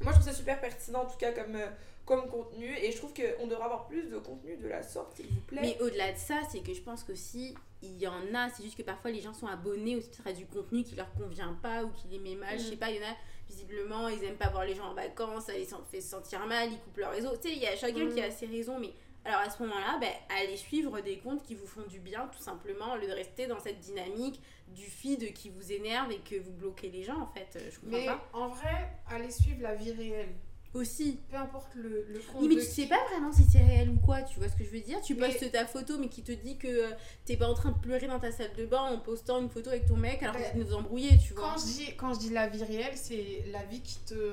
Moi 0.00 0.12
je 0.12 0.18
trouve 0.18 0.30
ça 0.30 0.34
super 0.34 0.60
pertinent 0.60 1.02
en 1.02 1.06
tout 1.06 1.18
cas 1.18 1.32
comme, 1.32 1.56
euh, 1.56 1.66
comme 2.06 2.28
contenu 2.30 2.74
et 2.80 2.90
je 2.92 2.96
trouve 2.96 3.12
qu'on 3.12 3.46
devrait 3.46 3.64
avoir 3.64 3.86
plus 3.86 4.04
de 4.04 4.18
contenu 4.18 4.56
de 4.56 4.68
la 4.68 4.82
sorte 4.82 5.16
s'il 5.16 5.26
vous 5.26 5.40
plaît. 5.40 5.60
Mais 5.60 5.76
au-delà 5.82 6.12
de 6.12 6.16
ça, 6.18 6.40
c'est 6.50 6.60
que 6.60 6.72
je 6.72 6.80
pense 6.80 7.02
qu'aussi, 7.04 7.54
il 7.82 7.98
y 7.98 8.06
en 8.06 8.32
a, 8.34 8.48
c'est 8.48 8.62
juste 8.62 8.76
que 8.78 8.82
parfois 8.82 9.10
les 9.10 9.20
gens 9.20 9.34
sont 9.34 9.48
abonnés 9.48 9.96
aussi 9.96 10.08
peut-être 10.08 10.26
à 10.28 10.32
du 10.32 10.46
contenu 10.46 10.82
qui 10.84 10.94
leur 10.94 11.12
convient 11.14 11.58
pas 11.60 11.82
ou 11.84 11.90
qui 11.90 12.08
les 12.08 12.18
met 12.20 12.36
mal. 12.36 12.58
Je 12.58 12.64
Mm. 12.64 12.70
sais 12.70 12.76
pas, 12.76 12.90
il 12.90 12.96
y 12.96 13.00
en 13.04 13.08
a, 13.08 13.14
visiblement, 13.48 14.08
ils 14.08 14.22
aiment 14.24 14.36
pas 14.36 14.48
voir 14.50 14.64
les 14.64 14.74
gens 14.74 14.86
en 14.86 14.94
vacances, 14.94 15.44
ça 15.46 15.52
les 15.52 15.64
sen- 15.64 15.78
fait 15.90 16.00
se 16.00 16.08
sentir 16.10 16.46
mal, 16.46 16.70
ils 16.72 16.78
coupent 16.78 16.96
leur 16.98 17.10
réseau. 17.10 17.30
Tu 17.36 17.48
sais, 17.48 17.54
il 17.54 17.62
y 17.62 17.66
a 17.66 17.76
chacun 17.76 18.04
Mm. 18.06 18.14
qui 18.14 18.20
a 18.22 18.30
ses 18.30 18.46
raisons, 18.46 18.78
mais 18.78 18.92
alors 19.24 19.40
à 19.40 19.50
ce 19.50 19.60
moment-là, 19.64 19.98
ben, 20.00 20.12
allez 20.40 20.56
suivre 20.56 21.00
des 21.00 21.18
comptes 21.18 21.42
qui 21.42 21.56
vous 21.56 21.66
font 21.66 21.82
du 21.88 21.98
bien, 21.98 22.28
tout 22.28 22.42
simplement, 22.42 22.92
au 22.94 22.96
lieu 22.96 23.08
de 23.08 23.12
rester 23.12 23.48
dans 23.48 23.58
cette 23.58 23.80
dynamique 23.80 24.40
du 24.68 24.84
feed 24.84 25.32
qui 25.32 25.50
vous 25.50 25.72
énerve 25.72 26.10
et 26.12 26.18
que 26.18 26.36
vous 26.40 26.52
bloquez 26.52 26.88
les 26.90 27.02
gens, 27.02 27.20
en 27.20 27.26
fait. 27.26 27.48
Euh, 27.56 27.68
Je 27.70 27.80
comprends 27.80 27.98
Mais 27.98 28.06
pas. 28.06 28.28
en 28.32 28.48
vrai, 28.48 28.90
allez 29.08 29.30
suivre 29.30 29.62
la 29.62 29.74
vie 29.74 29.92
réelle. 29.92 30.34
Aussi. 30.76 31.18
Peu 31.30 31.36
importe 31.36 31.74
le, 31.74 32.06
le 32.08 32.18
compte 32.20 32.42
Oui, 32.42 32.48
mais 32.48 32.54
de 32.56 32.60
tu 32.60 32.66
qui. 32.66 32.72
sais 32.72 32.86
pas 32.86 32.98
vraiment 33.10 33.32
si 33.32 33.44
c'est 33.50 33.58
réel 33.64 33.90
ou 33.90 33.96
quoi, 34.04 34.22
tu 34.22 34.38
vois 34.38 34.48
ce 34.48 34.56
que 34.56 34.64
je 34.64 34.70
veux 34.70 34.80
dire? 34.80 35.00
Tu 35.02 35.14
Mais- 35.14 35.28
postes 35.28 35.50
ta 35.52 35.66
photo, 35.66 35.98
mais 35.98 36.08
qui 36.08 36.22
te 36.22 36.32
dit 36.32 36.56
que 36.58 36.66
euh, 36.68 36.90
t'es 37.24 37.36
pas 37.36 37.48
en 37.48 37.54
train 37.54 37.70
de 37.72 37.78
pleurer 37.78 38.06
dans 38.06 38.18
ta 38.20 38.30
salle 38.32 38.52
de 38.56 38.66
bain 38.66 38.82
en 38.82 38.98
postant 38.98 39.40
une 39.40 39.48
photo 39.50 39.70
avec 39.70 39.86
ton 39.86 39.96
mec 39.96 40.22
alors 40.22 40.36
que 40.36 40.40
Ouais. 40.40 40.52
vous 40.54 40.64
vous 40.64 40.74
embrouiller, 40.74 41.18
tu 41.18 41.34
vois. 41.34 41.52
Quand 41.54 41.58
je, 41.60 41.64
dis, 41.64 41.96
quand 41.96 42.14
je 42.14 42.18
dis 42.20 42.30
la 42.30 42.48
vie 42.48 42.62
réelle, 42.64 42.96
c'est 42.96 43.44
la 43.50 43.64
vie 43.64 43.80
qui 43.80 43.98
te, 44.00 44.32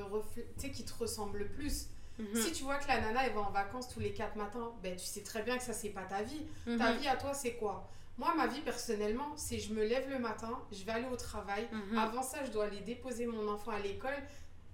qui 0.68 0.84
te 0.84 0.92
ressemble 0.98 1.38
le 1.38 1.48
plus. 1.48 1.86
Mhm. 2.18 2.26
Si 2.36 2.52
tu 2.52 2.62
vois 2.62 2.76
que 2.76 2.86
la 2.86 3.00
nana 3.00 3.26
elle 3.26 3.32
va 3.32 3.40
en 3.40 3.50
vacances 3.50 3.88
tous 3.88 3.98
les 3.98 4.12
4 4.12 4.36
matins, 4.36 4.70
ben, 4.84 4.94
tu 4.96 5.04
sais 5.04 5.22
très 5.22 5.42
bien 5.42 5.56
que 5.58 5.64
ça 5.64 5.72
c'est 5.72 5.88
pas 5.88 6.04
ta 6.04 6.22
vie. 6.22 6.42
Mhm. 6.66 6.78
Ta 6.78 6.92
vie 6.92 7.08
à 7.08 7.16
toi 7.16 7.34
c'est 7.34 7.54
quoi? 7.54 7.88
Moi 8.18 8.32
ma 8.36 8.46
vie 8.46 8.60
personnellement 8.60 9.32
c'est 9.34 9.58
je 9.58 9.72
me 9.74 9.82
lève 9.84 10.08
le 10.08 10.20
matin, 10.20 10.56
je 10.70 10.84
vais 10.84 10.92
aller 10.92 11.08
au 11.12 11.16
travail. 11.16 11.66
Mhm. 11.72 11.98
Avant 11.98 12.22
ça 12.22 12.44
je 12.44 12.52
dois 12.52 12.66
aller 12.66 12.78
déposer 12.82 13.26
mon 13.26 13.48
enfant 13.48 13.72
à 13.72 13.80
l'école. 13.80 14.14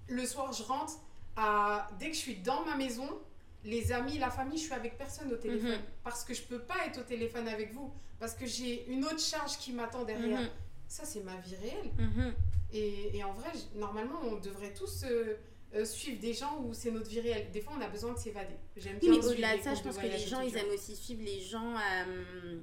Le 0.08 0.26
soir 0.26 0.52
je 0.52 0.62
rentre. 0.64 0.92
À... 1.36 1.88
Dès 1.98 2.08
que 2.10 2.14
je 2.14 2.20
suis 2.20 2.36
dans 2.36 2.64
ma 2.64 2.76
maison, 2.76 3.08
les 3.64 3.92
amis, 3.92 4.18
la 4.18 4.30
famille, 4.30 4.58
je 4.58 4.64
suis 4.64 4.72
avec 4.72 4.96
personne 4.96 5.32
au 5.32 5.36
téléphone. 5.36 5.72
Mhm. 5.72 5.84
Parce 6.02 6.24
que 6.24 6.34
je 6.34 6.42
peux 6.42 6.60
pas 6.60 6.86
être 6.86 7.00
au 7.00 7.04
téléphone 7.04 7.48
avec 7.48 7.72
vous. 7.72 7.92
Parce 8.18 8.34
que 8.34 8.46
j'ai 8.46 8.86
une 8.90 9.04
autre 9.04 9.20
charge 9.20 9.58
qui 9.58 9.72
m'attend 9.72 10.04
derrière. 10.04 10.40
Mhm. 10.40 10.48
Ça 10.88 11.04
c'est 11.04 11.22
ma 11.22 11.36
vie 11.36 11.56
réelle. 11.56 11.90
Mhm. 11.98 12.34
Et, 12.72 13.16
et 13.16 13.24
en 13.24 13.32
vrai, 13.32 13.50
normalement, 13.74 14.20
on 14.24 14.36
devrait 14.36 14.72
tous 14.72 15.04
euh, 15.04 15.36
euh, 15.74 15.84
suivre 15.84 16.20
des 16.20 16.34
gens 16.34 16.62
où 16.64 16.72
c'est 16.72 16.90
notre 16.90 17.08
vie 17.08 17.20
réelle. 17.20 17.50
Des 17.52 17.60
fois, 17.60 17.74
on 17.78 17.80
a 17.80 17.88
besoin 17.88 18.12
de 18.12 18.18
s'évader. 18.18 18.56
J'aime 18.76 18.98
Oui, 19.02 19.10
mais 19.10 19.26
au-delà 19.26 19.56
de 19.56 19.62
ça, 19.62 19.74
je 19.74 19.82
pense 19.82 19.98
que 19.98 20.06
les 20.06 20.18
gens, 20.18 20.40
ils 20.40 20.56
aiment 20.56 20.70
aussi 20.72 20.94
suivre 20.96 21.22
les 21.24 21.40
gens 21.40 21.74
euh, 21.74 22.60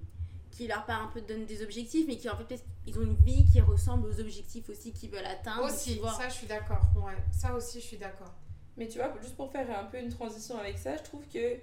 qui 0.51 0.67
leur 0.67 0.85
parlent 0.85 1.05
un 1.05 1.07
peu, 1.07 1.21
donnent 1.21 1.45
des 1.45 1.61
objectifs, 1.61 2.05
mais 2.07 2.17
qui 2.17 2.29
en 2.29 2.37
fait, 2.37 2.63
ils 2.85 2.97
ont 2.97 3.03
une 3.03 3.15
vie 3.15 3.45
qui 3.51 3.59
ressemble 3.61 4.07
aux 4.07 4.19
objectifs 4.19 4.69
aussi 4.69 4.91
qu'ils 4.93 5.09
veulent 5.09 5.25
atteindre. 5.25 5.63
Aussi, 5.65 5.99
ça, 6.17 6.29
je 6.29 6.33
suis 6.33 6.47
d'accord. 6.47 6.81
Ouais, 6.95 7.17
ça 7.31 7.53
aussi, 7.53 7.79
je 7.79 7.85
suis 7.85 7.97
d'accord. 7.97 8.33
Mais 8.77 8.87
tu 8.87 8.99
vois, 8.99 9.13
juste 9.21 9.35
pour 9.35 9.51
faire 9.51 9.67
un 9.79 9.85
peu 9.85 9.97
une 9.99 10.09
transition 10.09 10.57
avec 10.57 10.77
ça, 10.77 10.95
je 10.97 11.03
trouve 11.03 11.23
que 11.33 11.55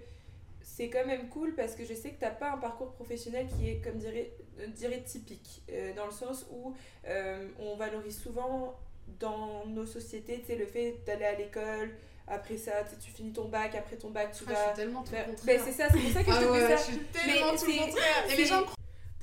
c'est 0.62 0.88
quand 0.88 1.06
même 1.06 1.28
cool 1.28 1.54
parce 1.54 1.74
que 1.74 1.84
je 1.84 1.94
sais 1.94 2.10
que 2.10 2.20
t'as 2.20 2.30
pas 2.30 2.50
un 2.52 2.56
parcours 2.58 2.92
professionnel 2.92 3.46
qui 3.46 3.68
est, 3.68 3.76
comme 3.84 3.98
dirait, 3.98 4.32
euh, 4.60 4.66
dirais, 4.68 5.02
typique. 5.04 5.62
euh, 5.70 5.92
dans 5.94 6.06
le 6.06 6.12
sens 6.12 6.46
où 6.50 6.74
euh, 7.06 7.48
on 7.60 7.76
valorise 7.76 8.18
souvent 8.20 8.74
dans 9.20 9.66
nos 9.66 9.84
sociétés, 9.86 10.40
tu 10.40 10.46
sais, 10.46 10.56
le 10.56 10.66
fait 10.66 10.96
d'aller 11.06 11.26
à 11.26 11.34
l'école, 11.34 11.94
après 12.26 12.56
ça, 12.56 12.72
tu 12.98 13.10
finis 13.10 13.32
ton 13.32 13.48
bac, 13.48 13.74
après 13.74 13.96
ton 13.96 14.08
bac, 14.10 14.32
tu 14.32 14.44
Ah, 14.46 14.50
je 14.50 14.54
vas 14.54 14.66
suis 14.68 14.76
tellement 14.76 15.02
tout 15.02 15.10
faire... 15.10 15.28
Ben, 15.44 15.60
c'est 15.62 15.72
ça, 15.72 15.88
c'est 15.92 15.98
pour 15.98 16.10
ça 16.10 16.20
que 16.24 16.30
je 16.32 16.36
Ah 16.36 16.40
te 16.40 16.50
ouais, 16.50 16.60
fais 16.60 16.72
je 16.72 16.76
ça. 16.78 16.84
suis 16.84 16.96
Mais 16.96 17.20
tellement 17.34 17.56
tout 17.56 17.66
le 17.66 17.78
contraire. 17.86 18.32
Et 18.32 18.36
les 18.36 18.44
gens 18.46 18.62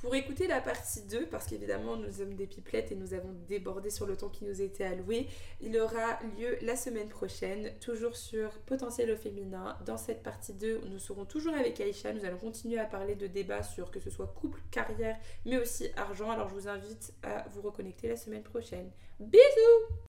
Pour 0.02 0.16
écouter 0.16 0.48
la 0.48 0.60
partie 0.60 1.02
2, 1.02 1.26
parce 1.26 1.46
qu'évidemment 1.46 1.96
nous 1.96 2.10
sommes 2.10 2.34
des 2.34 2.48
pipelettes 2.48 2.90
et 2.90 2.96
nous 2.96 3.14
avons 3.14 3.32
débordé 3.46 3.88
sur 3.88 4.04
le 4.04 4.16
temps 4.16 4.30
qui 4.30 4.44
nous 4.44 4.60
était 4.60 4.82
alloué, 4.82 5.28
il 5.60 5.78
aura 5.78 6.18
lieu 6.36 6.58
la 6.62 6.74
semaine 6.74 7.08
prochaine, 7.08 7.72
toujours 7.78 8.16
sur 8.16 8.50
Potentiel 8.66 9.12
au 9.12 9.16
féminin. 9.16 9.78
Dans 9.86 9.96
cette 9.96 10.24
partie 10.24 10.54
2, 10.54 10.80
nous 10.90 10.98
serons 10.98 11.24
toujours 11.24 11.54
avec 11.54 11.80
Aïcha, 11.80 12.12
nous 12.12 12.24
allons 12.24 12.38
continuer 12.38 12.80
à 12.80 12.84
parler 12.84 13.14
de 13.14 13.28
débats 13.28 13.62
sur 13.62 13.92
que 13.92 14.00
ce 14.00 14.10
soit 14.10 14.26
couple, 14.26 14.60
carrière, 14.72 15.16
mais 15.46 15.58
aussi 15.58 15.88
argent. 15.96 16.32
Alors 16.32 16.48
je 16.48 16.54
vous 16.54 16.66
invite 16.66 17.14
à 17.22 17.46
vous 17.50 17.62
reconnecter 17.62 18.08
la 18.08 18.16
semaine 18.16 18.42
prochaine. 18.42 18.90
Bisous 19.20 20.10